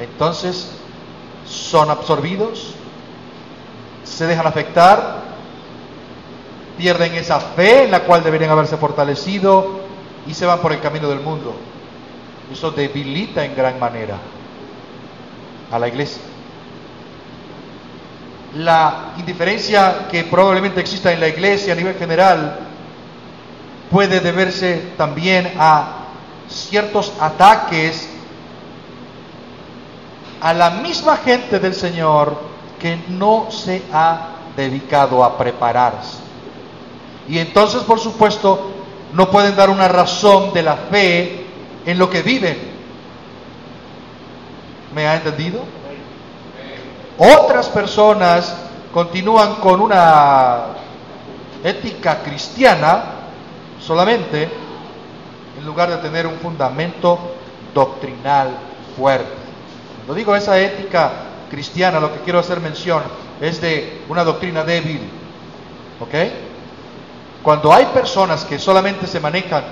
[0.01, 0.71] entonces
[1.47, 2.77] son absorbidos
[4.11, 5.21] se dejan afectar,
[6.77, 9.81] pierden esa fe en la cual deberían haberse fortalecido
[10.27, 11.55] y se van por el camino del mundo.
[12.53, 14.17] Eso debilita en gran manera
[15.71, 16.23] a la iglesia.
[18.57, 22.59] La indiferencia que probablemente exista en la iglesia a nivel general
[23.91, 26.07] puede deberse también a
[26.49, 28.09] ciertos ataques
[30.41, 32.50] a la misma gente del Señor
[32.81, 36.19] que no se ha dedicado a prepararse.
[37.29, 38.73] Y entonces, por supuesto,
[39.13, 41.47] no pueden dar una razón de la fe
[41.87, 42.59] en lo que viven.
[44.95, 45.61] ¿Me ha entendido?
[47.19, 48.57] Otras personas
[48.93, 50.67] continúan con una
[51.63, 53.05] ética cristiana
[53.81, 54.49] solamente
[55.59, 57.19] en lugar de tener un fundamento
[57.75, 58.51] doctrinal
[58.97, 59.31] fuerte.
[59.99, 61.13] Cuando digo esa ética
[61.51, 63.03] cristiana, lo que quiero hacer mención
[63.41, 65.01] es de una doctrina débil.
[66.01, 66.15] ¿Ok?
[67.43, 69.65] Cuando hay personas que solamente se manejan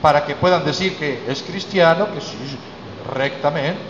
[0.00, 2.36] para que puedan decir que es cristiano, que sí,
[3.12, 3.80] rectamente.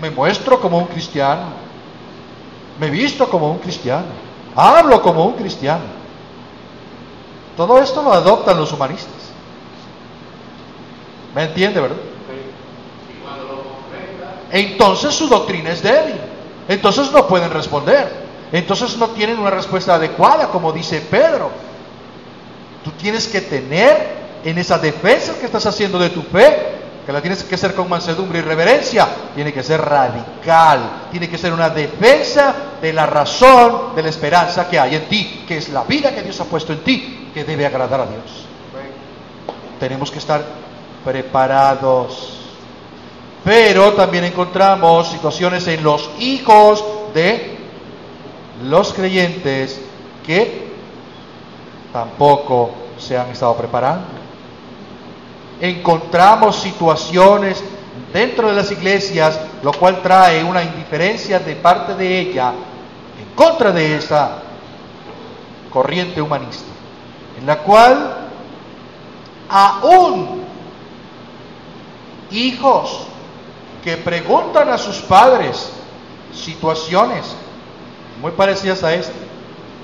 [0.00, 1.52] Me muestro como un cristiano.
[2.78, 4.06] Me visto como un cristiano.
[4.56, 5.84] Hablo como un cristiano.
[7.56, 9.30] Todo esto lo adoptan los humanistas.
[11.34, 12.09] ¿Me entiende, verdad?
[14.52, 16.16] Entonces su doctrina es débil.
[16.68, 18.30] Entonces no pueden responder.
[18.52, 21.50] Entonces no tienen una respuesta adecuada, como dice Pedro.
[22.84, 27.20] Tú tienes que tener en esa defensa que estás haciendo de tu fe, que la
[27.20, 31.70] tienes que hacer con mansedumbre y reverencia, tiene que ser radical, tiene que ser una
[31.70, 36.14] defensa de la razón, de la esperanza que hay en ti, que es la vida
[36.14, 38.46] que Dios ha puesto en ti, que debe agradar a Dios.
[39.78, 40.42] Tenemos que estar
[41.04, 42.39] preparados.
[43.44, 46.84] Pero también encontramos situaciones en los hijos
[47.14, 47.58] de
[48.64, 49.80] los creyentes
[50.26, 50.68] que
[51.92, 54.06] tampoco se han estado preparando.
[55.60, 57.62] Encontramos situaciones
[58.12, 62.52] dentro de las iglesias, lo cual trae una indiferencia de parte de ella
[63.18, 64.42] en contra de esa
[65.70, 66.68] corriente humanista,
[67.38, 68.28] en la cual
[69.48, 70.42] aún
[72.30, 73.06] hijos
[73.82, 75.70] que preguntan a sus padres
[76.34, 77.34] situaciones
[78.20, 79.12] muy parecidas a esta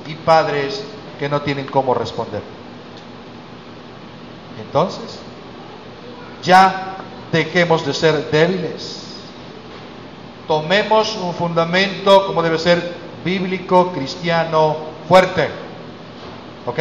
[0.07, 0.83] y padres
[1.19, 2.43] que no tienen cómo responder.
[4.65, 5.19] Entonces,
[6.43, 6.97] ya
[7.33, 9.03] dejemos de ser débiles.
[10.47, 12.95] Tomemos un fundamento como debe ser
[13.25, 14.77] bíblico, cristiano,
[15.09, 15.49] fuerte.
[16.67, 16.79] ¿Ok?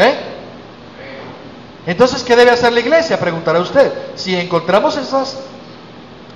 [1.88, 3.20] Entonces, ¿qué debe hacer la iglesia?
[3.20, 3.92] Preguntará usted.
[4.16, 5.40] Si encontramos esas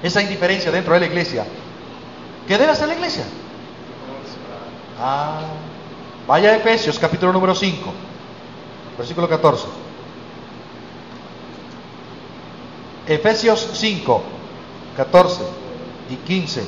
[0.02, 1.46] esa indiferencia dentro de la iglesia.
[2.48, 3.24] ¿Qué debe hacer la iglesia?
[5.00, 5.42] Ah,
[6.28, 7.94] vaya a Efesios capítulo número 5,
[8.98, 9.68] versículo 14.
[13.08, 14.24] Efesios 5,
[14.98, 15.42] 14
[16.12, 16.64] y 15.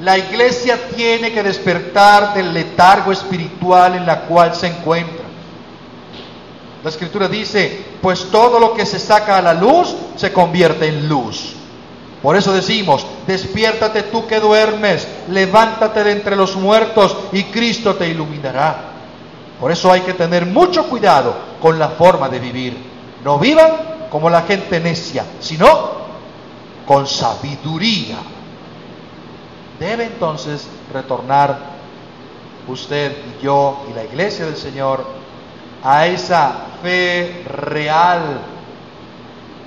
[0.00, 5.21] La iglesia tiene que despertar del letargo espiritual en la cual se encuentra.
[6.82, 11.08] La escritura dice, pues todo lo que se saca a la luz se convierte en
[11.08, 11.54] luz.
[12.20, 18.08] Por eso decimos, despiértate tú que duermes, levántate de entre los muertos y Cristo te
[18.08, 18.90] iluminará.
[19.60, 22.76] Por eso hay que tener mucho cuidado con la forma de vivir.
[23.24, 26.02] No vivan como la gente necia, sino
[26.86, 28.18] con sabiduría.
[29.78, 31.58] Debe entonces retornar
[32.66, 35.21] usted y yo y la iglesia del Señor
[35.82, 38.40] a esa fe real,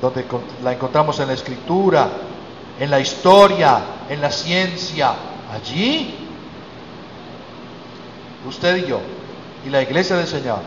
[0.02, 0.26] donde
[0.64, 2.10] la encontramos en la escritura,
[2.80, 3.80] en la historia,
[4.10, 5.14] en la ciencia.
[5.54, 6.16] Allí,
[8.48, 9.00] usted y yo
[9.66, 10.60] y la iglesia del Señor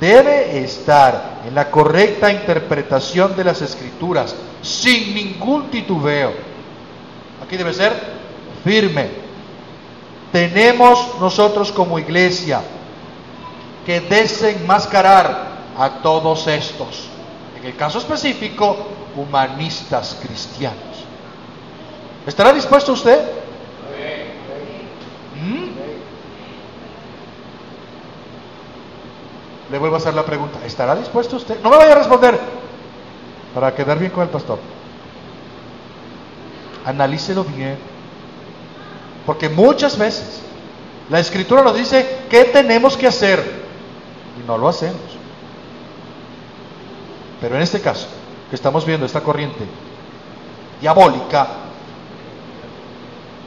[0.00, 6.32] debe estar en la correcta interpretación de las escrituras, sin ningún titubeo.
[7.42, 7.92] Aquí debe ser
[8.64, 9.08] firme.
[10.32, 12.60] Tenemos nosotros como iglesia
[13.86, 15.46] que desenmascarar
[15.78, 17.08] a todos estos.
[17.56, 18.76] En el caso específico,
[19.14, 21.06] humanistas cristianos.
[22.26, 23.20] ¿Estará dispuesto usted?
[25.40, 25.66] ¿Mm?
[29.70, 30.58] Le vuelvo a hacer la pregunta.
[30.66, 31.60] ¿Estará dispuesto usted?
[31.62, 32.40] No me vaya a responder
[33.54, 34.58] para quedar bien con el pastor.
[36.84, 37.78] Analícelo bien.
[39.24, 40.40] Porque muchas veces
[41.08, 43.65] la escritura nos dice qué tenemos que hacer
[44.46, 45.00] no lo hacemos.
[47.40, 48.06] Pero en este caso,
[48.48, 49.66] que estamos viendo esta corriente
[50.80, 51.48] diabólica,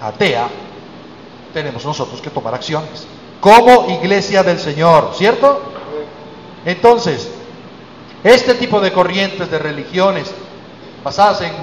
[0.02, 0.48] atea,
[1.54, 3.08] tenemos nosotros que tomar acciones.
[3.40, 5.62] Como iglesia del Señor, ¿cierto?
[6.66, 7.30] Entonces,
[8.24, 10.32] este tipo de corrientes de religiones
[11.04, 11.54] basadas en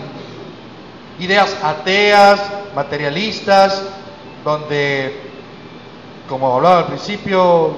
[1.18, 2.40] ideas ateas,
[2.74, 3.82] materialistas,
[4.42, 5.20] donde,
[6.28, 7.76] como hablaba al principio,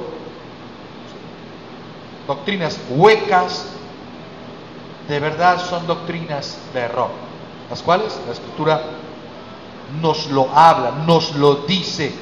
[2.29, 3.65] doctrinas huecas,
[5.09, 7.09] de verdad son doctrinas de error,
[7.71, 8.83] las cuales la escritura
[10.03, 12.13] nos lo habla, nos lo dice.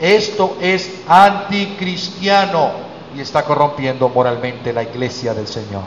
[0.00, 2.70] Esto es anticristiano
[3.14, 5.84] y está corrompiendo moralmente la iglesia del Señor.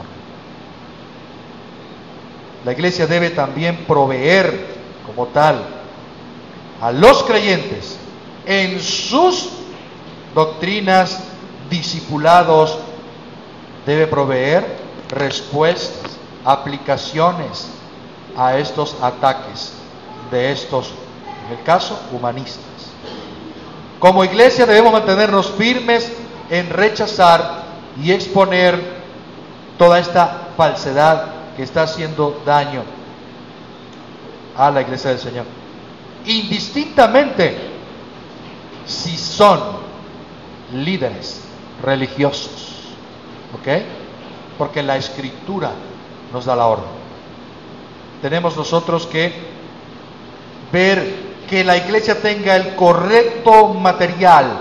[2.64, 4.66] La iglesia debe también proveer
[5.04, 5.64] como tal
[6.80, 7.98] a los creyentes
[8.46, 9.50] en sus
[10.32, 11.24] doctrinas,
[11.68, 12.78] discipulados,
[13.86, 14.64] debe proveer
[15.08, 16.12] respuestas,
[16.44, 17.68] aplicaciones
[18.36, 19.72] a estos ataques
[20.30, 20.92] de estos,
[21.46, 22.64] en el caso, humanistas.
[23.98, 26.12] Como iglesia debemos mantenernos firmes
[26.50, 27.64] en rechazar
[28.02, 28.78] y exponer
[29.78, 32.82] toda esta falsedad que está haciendo daño
[34.56, 35.46] a la iglesia del Señor.
[36.26, 37.56] Indistintamente
[38.86, 39.60] si son
[40.72, 41.40] líderes
[41.82, 42.73] religiosos.
[43.54, 43.68] ¿Ok?
[44.58, 45.72] Porque la escritura
[46.32, 47.04] nos da la orden.
[48.22, 49.32] Tenemos nosotros que
[50.72, 54.60] ver que la iglesia tenga el correcto material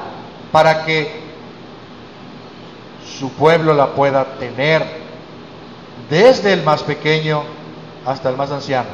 [0.52, 1.24] para que
[3.20, 4.86] su pueblo la pueda tener
[6.10, 7.44] desde el más pequeño
[8.06, 8.90] hasta el más anciano,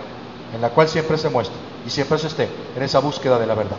[0.53, 3.55] en la cual siempre se muestra y siempre se esté en esa búsqueda de la
[3.55, 3.77] verdad.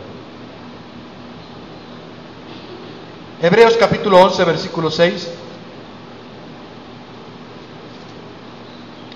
[3.42, 5.28] Hebreos capítulo 11, versículo 6.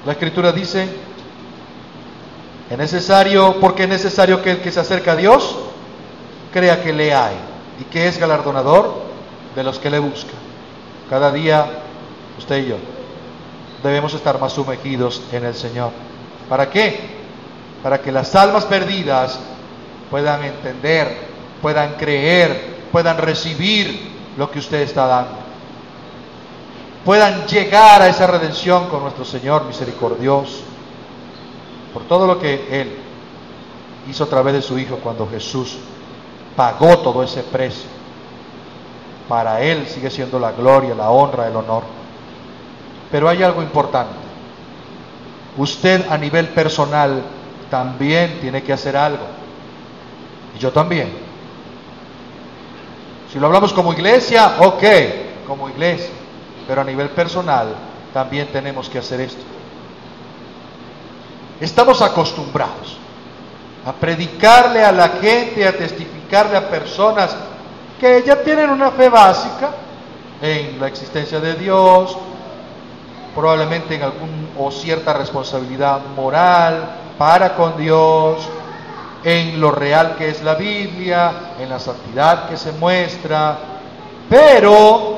[0.05, 0.87] La escritura dice,
[2.69, 5.57] es necesario, porque es necesario que el que se acerca a Dios
[6.53, 7.37] crea que le hay
[7.81, 9.03] y que es galardonador
[9.57, 10.37] de los que le buscan.
[11.09, 11.67] Cada día,
[12.39, 12.77] usted y yo,
[13.83, 15.91] debemos estar más sumergidos en el Señor.
[16.51, 17.01] ¿Para qué?
[17.83, 19.39] Para que las almas perdidas
[20.11, 21.17] puedan entender,
[21.63, 25.44] puedan creer, puedan recibir lo que usted está dando
[27.05, 30.63] puedan llegar a esa redención con nuestro Señor misericordioso,
[31.93, 32.97] por todo lo que Él
[34.09, 35.77] hizo a través de su Hijo cuando Jesús
[36.57, 37.91] pagó todo ese precio.
[39.29, 41.85] Para Él sigue siendo la gloria, la honra, el honor.
[43.11, 44.15] Pero hay algo importante.
[45.57, 47.23] Usted a nivel personal
[47.71, 49.25] también tiene que hacer algo.
[50.57, 51.13] Y yo también.
[53.33, 54.85] Si lo hablamos como iglesia, ok,
[55.47, 56.24] como iglesia
[56.67, 57.75] pero a nivel personal
[58.13, 59.43] también tenemos que hacer esto.
[61.61, 62.99] Estamos acostumbrados
[63.87, 67.37] a predicarle a la gente, a testificarle a personas
[68.01, 69.71] que ya tienen una fe básica
[70.41, 72.17] en la existencia de Dios,
[73.35, 78.49] probablemente en algún o cierta responsabilidad moral para con Dios,
[79.23, 83.59] en lo real que es la Biblia, en la santidad que se muestra,
[84.29, 85.14] pero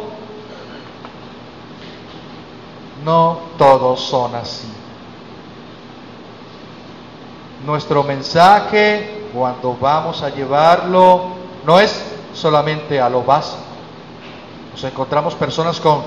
[3.06, 4.66] no todos son así.
[7.64, 11.28] Nuestro mensaje, cuando vamos a llevarlo,
[11.64, 12.04] no es
[12.34, 13.62] solamente a lo básico.
[14.72, 16.02] Nos encontramos personas con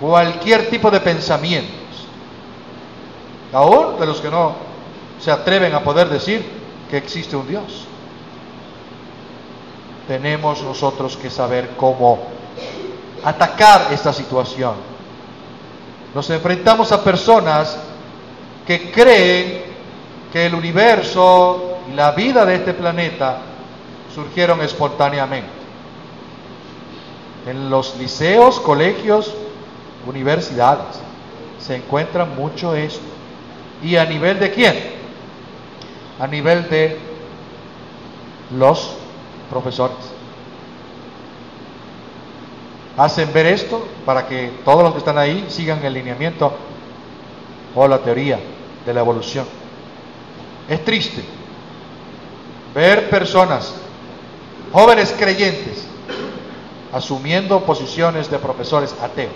[0.00, 2.06] cualquier tipo de pensamientos,
[3.52, 4.54] aún de los que no
[5.18, 6.48] se atreven a poder decir
[6.88, 7.86] que existe un Dios.
[10.06, 12.20] Tenemos nosotros que saber cómo
[13.24, 14.91] atacar esta situación
[16.14, 17.78] nos enfrentamos a personas
[18.66, 19.62] que creen
[20.32, 23.38] que el universo y la vida de este planeta
[24.14, 25.50] surgieron espontáneamente.
[27.46, 29.34] En los liceos, colegios,
[30.06, 31.00] universidades
[31.58, 33.04] se encuentra mucho esto.
[33.82, 34.74] ¿Y a nivel de quién?
[36.20, 36.98] A nivel de
[38.56, 38.96] los
[39.50, 39.96] profesores.
[42.96, 46.52] Hacen ver esto para que todos los que están ahí sigan el lineamiento
[47.74, 48.38] o la teoría
[48.84, 49.46] de la evolución.
[50.68, 51.22] Es triste
[52.74, 53.74] ver personas,
[54.72, 55.86] jóvenes creyentes,
[56.92, 59.32] asumiendo posiciones de profesores ateos.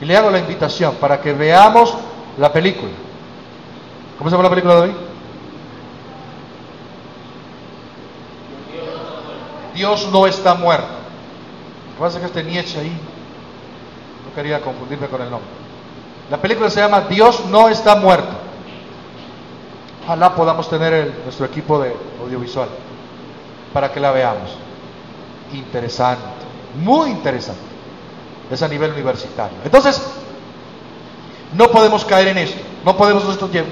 [0.00, 1.94] Y le hago la invitación para que veamos
[2.38, 2.92] la película.
[4.16, 4.94] ¿Cómo se llama la película de hoy?
[9.74, 10.97] Dios no está muerto.
[11.98, 12.92] Que pasa es este Nietzsche ahí,
[14.24, 15.48] no quería confundirme con el nombre.
[16.30, 18.36] La película se llama Dios no está muerto.
[20.04, 21.92] Ojalá podamos tener nuestro equipo de
[22.22, 22.68] audiovisual
[23.72, 24.48] para que la veamos.
[25.52, 26.22] Interesante,
[26.80, 27.62] muy interesante.
[28.48, 29.58] Es a nivel universitario.
[29.64, 30.00] Entonces,
[31.52, 32.60] no podemos caer en esto.
[32.84, 33.24] No podemos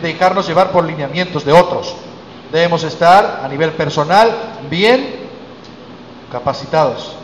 [0.02, 1.94] dejarnos llevar por lineamientos de otros.
[2.50, 4.32] Debemos estar a nivel personal
[4.68, 5.28] bien
[6.32, 7.18] capacitados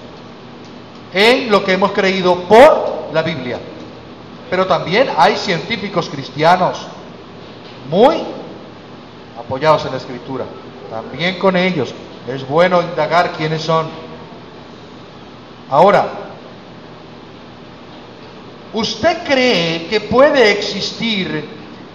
[1.14, 3.58] en lo que hemos creído por la Biblia.
[4.50, 6.86] Pero también hay científicos cristianos
[7.90, 8.16] muy
[9.38, 10.44] apoyados en la escritura.
[10.90, 11.94] También con ellos
[12.28, 13.86] es bueno indagar quiénes son.
[15.70, 16.06] Ahora,
[18.74, 21.48] ¿usted cree que puede existir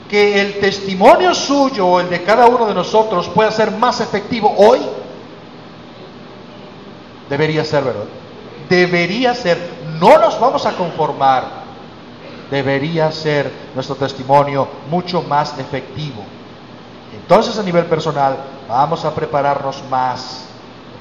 [0.10, 4.54] que el testimonio suyo o el de cada uno de nosotros pueda ser más efectivo
[4.58, 4.80] hoy?
[7.30, 8.06] Debería ser, ¿verdad?
[8.70, 9.58] Debería ser.
[10.00, 11.68] No nos vamos a conformar
[12.50, 16.24] debería ser nuestro testimonio mucho más efectivo.
[17.14, 18.38] Entonces a nivel personal
[18.68, 20.46] vamos a prepararnos más.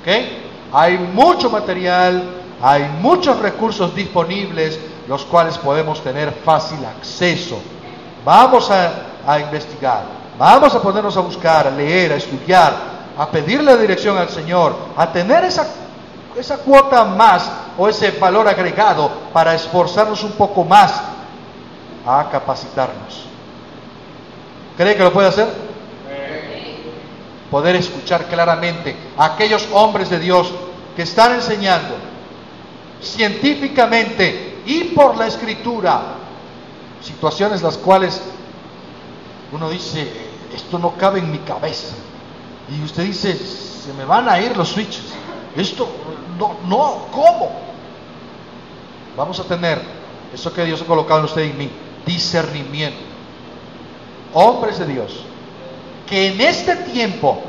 [0.01, 0.13] ¿Ok?
[0.73, 2.23] Hay mucho material,
[2.61, 4.79] hay muchos recursos disponibles,
[5.09, 7.61] los cuales podemos tener fácil acceso.
[8.25, 8.93] Vamos a,
[9.27, 10.05] a investigar,
[10.37, 12.75] vamos a ponernos a buscar, a leer, a estudiar,
[13.17, 15.65] a pedirle dirección al Señor, a tener esa,
[16.37, 21.03] esa cuota más o ese valor agregado para esforzarnos un poco más
[22.07, 23.25] a capacitarnos.
[24.77, 25.49] ¿Cree que lo puede hacer?
[27.51, 30.53] Poder escuchar claramente a aquellos hombres de Dios
[30.95, 31.95] que están enseñando
[33.01, 36.17] científicamente y por la escritura
[37.03, 38.21] situaciones las cuales
[39.53, 40.11] uno dice,
[40.55, 41.95] esto no cabe en mi cabeza.
[42.69, 45.05] Y usted dice, se me van a ir los switches.
[45.57, 45.89] Esto,
[46.39, 47.51] no, no, ¿cómo?
[49.17, 49.81] Vamos a tener
[50.33, 51.71] eso que Dios ha colocado en usted y en mí
[52.07, 53.01] discernimiento.
[54.33, 55.25] Hombres de Dios,
[56.07, 57.41] que en este tiempo,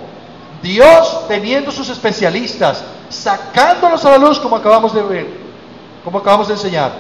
[0.62, 5.28] Dios teniendo sus especialistas, sacándolos a la luz como acabamos de ver,
[6.04, 6.92] como acabamos de enseñar,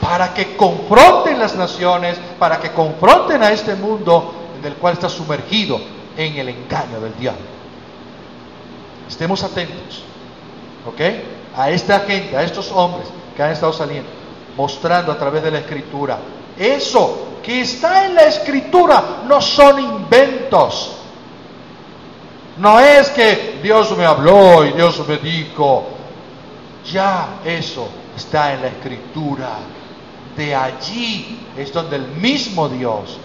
[0.00, 5.08] para que confronten las naciones, para que confronten a este mundo en el cual está
[5.08, 5.80] sumergido
[6.16, 7.42] en el engaño del diablo.
[9.08, 10.02] Estemos atentos,
[10.86, 11.00] ¿ok?
[11.56, 14.08] A esta gente, a estos hombres que han estado saliendo,
[14.56, 16.18] mostrando a través de la escritura
[16.58, 20.96] eso que está en la escritura no son inventos.
[22.58, 25.88] No es que Dios me habló y Dios me dijo.
[26.92, 29.58] Ya eso está en la escritura.
[30.36, 33.18] De allí es donde el mismo Dios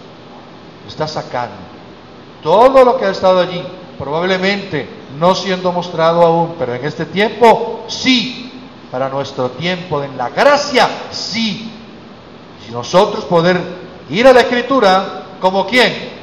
[0.87, 1.55] está sacando
[2.41, 3.63] todo lo que ha estado allí.
[3.97, 4.87] Probablemente
[5.17, 8.43] no siendo mostrado aún, pero en este tiempo sí.
[8.91, 11.73] Para nuestro tiempo en la gracia, sí
[12.67, 13.59] y nosotros poder
[14.09, 16.17] ir a la escritura como quién?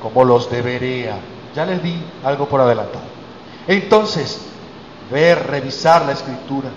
[0.00, 1.16] Como los debería.
[1.54, 1.94] Ya les di
[2.24, 3.04] algo por adelantado.
[3.66, 4.46] Entonces,
[5.10, 6.70] ver, revisar la escritura.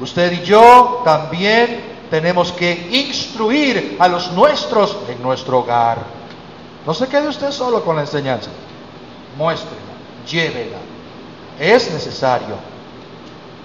[0.00, 6.17] Usted y yo también tenemos que instruir a los nuestros en nuestro hogar.
[6.86, 8.50] No se quede usted solo con la enseñanza.
[9.36, 9.76] Muéstrela,
[10.26, 10.78] llévela.
[11.58, 12.56] Es necesario.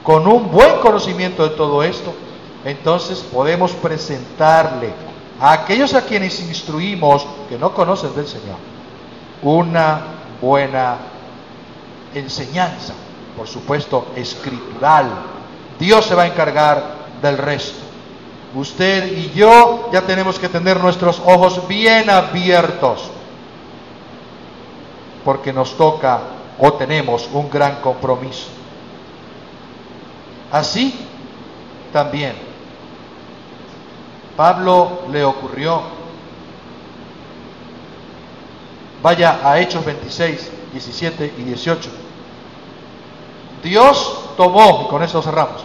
[0.03, 2.13] Con un buen conocimiento de todo esto,
[2.65, 4.93] entonces podemos presentarle
[5.39, 8.57] a aquellos a quienes instruimos que no conocen del Señor
[9.43, 10.01] una
[10.41, 10.97] buena
[12.13, 12.93] enseñanza,
[13.35, 15.09] por supuesto escritural.
[15.79, 16.83] Dios se va a encargar
[17.21, 17.82] del resto.
[18.55, 23.09] Usted y yo ya tenemos que tener nuestros ojos bien abiertos,
[25.25, 26.21] porque nos toca
[26.59, 28.47] o tenemos un gran compromiso.
[30.51, 30.93] Así
[31.91, 32.53] también
[34.35, 35.81] Pablo le ocurrió.
[39.01, 41.89] Vaya a Hechos 26, 17 y 18.
[43.63, 45.63] Dios tomó, y con eso cerramos,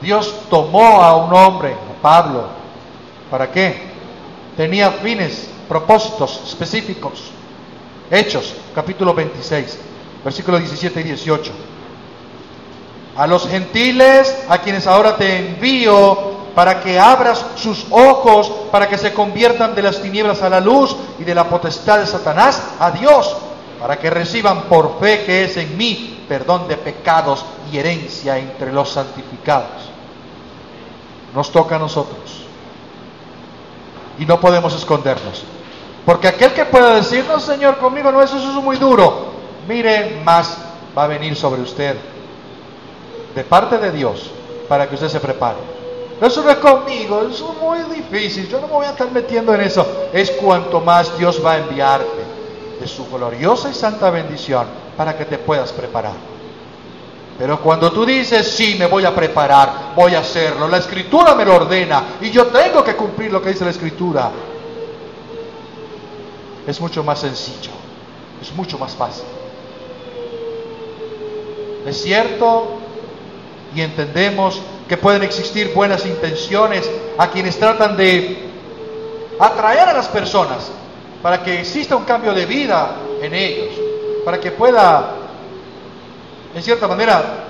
[0.00, 2.44] Dios tomó a un hombre, a Pablo,
[3.30, 3.90] ¿para qué?
[4.56, 7.30] Tenía fines, propósitos específicos.
[8.10, 9.78] Hechos, capítulo 26,
[10.24, 11.52] versículos 17 y 18.
[13.16, 18.98] A los gentiles, a quienes ahora te envío, para que abras sus ojos, para que
[18.98, 22.90] se conviertan de las tinieblas a la luz y de la potestad de Satanás a
[22.90, 23.36] Dios,
[23.78, 28.72] para que reciban por fe que es en mí perdón de pecados y herencia entre
[28.72, 29.89] los santificados.
[31.34, 32.42] Nos toca a nosotros.
[34.18, 35.44] Y no podemos escondernos.
[36.04, 39.30] Porque aquel que pueda decir, no Señor, conmigo no, eso, eso es muy duro.
[39.68, 40.58] Mire, más
[40.96, 41.96] va a venir sobre usted
[43.34, 44.30] de parte de Dios
[44.68, 45.58] para que usted se prepare.
[46.20, 49.54] Eso no es conmigo, eso es muy difícil, yo no me voy a estar metiendo
[49.54, 49.86] en eso.
[50.12, 52.24] Es cuanto más Dios va a enviarte
[52.78, 54.66] de su gloriosa y santa bendición
[54.96, 56.29] para que te puedas preparar.
[57.40, 61.46] Pero cuando tú dices, sí, me voy a preparar, voy a hacerlo, la escritura me
[61.46, 64.30] lo ordena y yo tengo que cumplir lo que dice la escritura,
[66.66, 67.70] es mucho más sencillo,
[68.42, 69.24] es mucho más fácil.
[71.86, 72.78] Es cierto
[73.74, 78.50] y entendemos que pueden existir buenas intenciones a quienes tratan de
[79.38, 80.70] atraer a las personas
[81.22, 83.72] para que exista un cambio de vida en ellos,
[84.26, 85.14] para que pueda,
[86.54, 87.44] en cierta manera,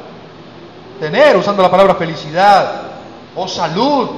[0.98, 2.82] tener, usando la palabra felicidad
[3.34, 4.08] o salud,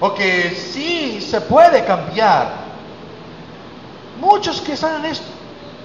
[0.00, 2.62] o que sí se puede cambiar.
[4.20, 5.26] Muchos que están en esto,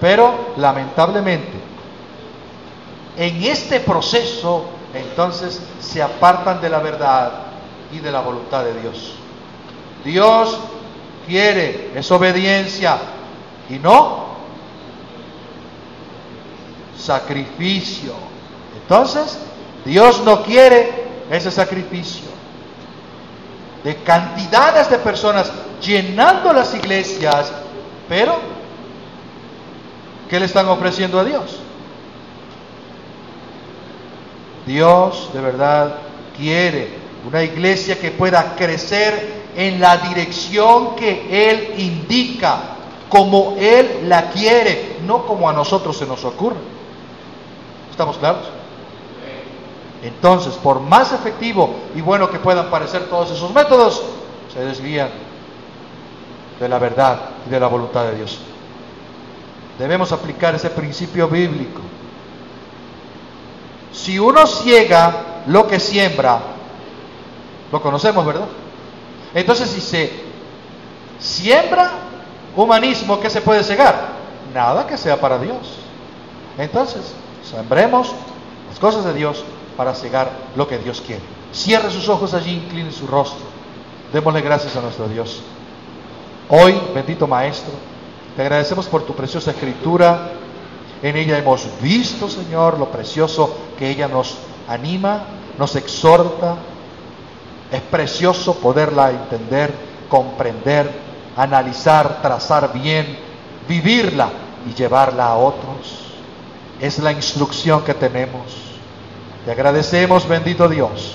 [0.00, 1.58] pero lamentablemente,
[3.16, 7.32] en este proceso entonces se apartan de la verdad
[7.92, 9.14] y de la voluntad de Dios.
[10.04, 10.58] Dios
[11.26, 12.98] quiere es obediencia
[13.68, 14.37] y no
[16.98, 18.12] sacrificio.
[18.82, 19.38] Entonces,
[19.84, 20.90] Dios no quiere
[21.30, 22.28] ese sacrificio
[23.84, 25.50] de cantidades de personas
[25.80, 27.52] llenando las iglesias,
[28.08, 28.36] pero
[30.28, 31.58] ¿qué le están ofreciendo a Dios?
[34.66, 35.96] Dios de verdad
[36.36, 36.88] quiere
[37.26, 42.60] una iglesia que pueda crecer en la dirección que Él indica,
[43.08, 46.77] como Él la quiere, no como a nosotros se nos ocurre.
[47.98, 48.44] ¿Estamos claros?
[50.04, 54.04] Entonces, por más efectivo y bueno que puedan parecer todos esos métodos,
[54.54, 55.08] se desvían
[56.60, 58.38] de la verdad y de la voluntad de Dios.
[59.80, 61.80] Debemos aplicar ese principio bíblico
[63.90, 66.38] si uno ciega lo que siembra,
[67.72, 68.46] lo conocemos, ¿verdad?
[69.34, 70.12] Entonces, si se
[71.18, 71.90] siembra
[72.54, 74.10] humanismo, ¿qué se puede cegar?
[74.54, 75.80] Nada que sea para Dios.
[76.56, 77.12] Entonces,
[77.44, 78.12] sembremos
[78.68, 79.44] las cosas de Dios
[79.76, 81.22] para cegar lo que Dios quiere.
[81.52, 83.46] Cierre sus ojos allí, incline su rostro.
[84.12, 85.42] Démosle gracias a nuestro Dios.
[86.48, 87.72] Hoy, bendito Maestro,
[88.36, 90.32] te agradecemos por tu preciosa escritura
[91.02, 94.36] en ella hemos visto, Señor, lo precioso que ella nos
[94.66, 95.22] anima,
[95.56, 96.56] nos exhorta.
[97.70, 99.72] Es precioso poderla entender,
[100.08, 100.90] comprender,
[101.36, 103.16] analizar, trazar bien,
[103.68, 104.30] vivirla
[104.68, 106.07] y llevarla a otros.
[106.80, 108.42] Es la instrucción que tenemos.
[109.44, 111.12] Te agradecemos, bendito Dios,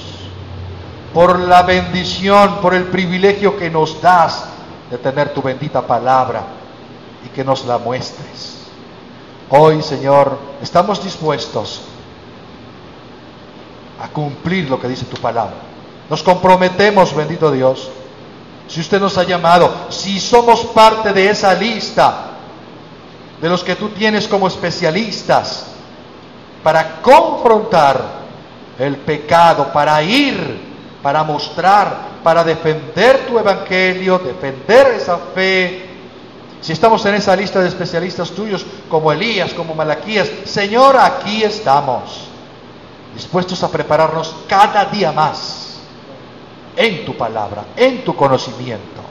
[1.14, 4.46] por la bendición, por el privilegio que nos das
[4.90, 6.44] de tener tu bendita palabra
[7.26, 8.64] y que nos la muestres.
[9.50, 11.82] Hoy, Señor, estamos dispuestos
[14.02, 15.56] a cumplir lo que dice tu palabra.
[16.10, 17.90] Nos comprometemos, bendito Dios.
[18.68, 22.33] Si usted nos ha llamado, si somos parte de esa lista
[23.44, 25.66] de los que tú tienes como especialistas
[26.64, 28.02] para confrontar
[28.80, 30.62] el pecado, para ir,
[31.02, 35.90] para mostrar, para defender tu evangelio, defender esa fe,
[36.62, 42.30] si estamos en esa lista de especialistas tuyos, como Elías, como Malaquías, Señor, aquí estamos,
[43.14, 45.80] dispuestos a prepararnos cada día más
[46.78, 49.02] en tu palabra, en tu conocimiento.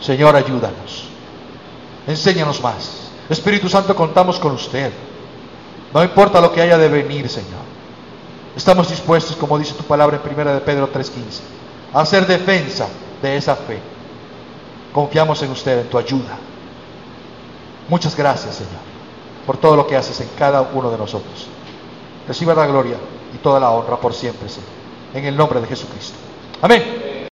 [0.00, 1.04] Señor, ayúdanos.
[2.08, 3.03] Enséñanos más.
[3.28, 4.92] Espíritu Santo, contamos con usted.
[5.92, 7.62] No importa lo que haya de venir, Señor.
[8.56, 11.40] Estamos dispuestos, como dice tu palabra en 1 de Pedro 3:15,
[11.92, 12.88] a hacer defensa
[13.22, 13.78] de esa fe.
[14.92, 16.38] Confiamos en usted, en tu ayuda.
[17.88, 18.72] Muchas gracias, Señor,
[19.46, 21.46] por todo lo que haces en cada uno de nosotros.
[22.28, 22.96] Reciba la gloria
[23.34, 24.68] y toda la honra por siempre, Señor.
[25.14, 26.16] En el nombre de Jesucristo.
[26.62, 27.13] Amén.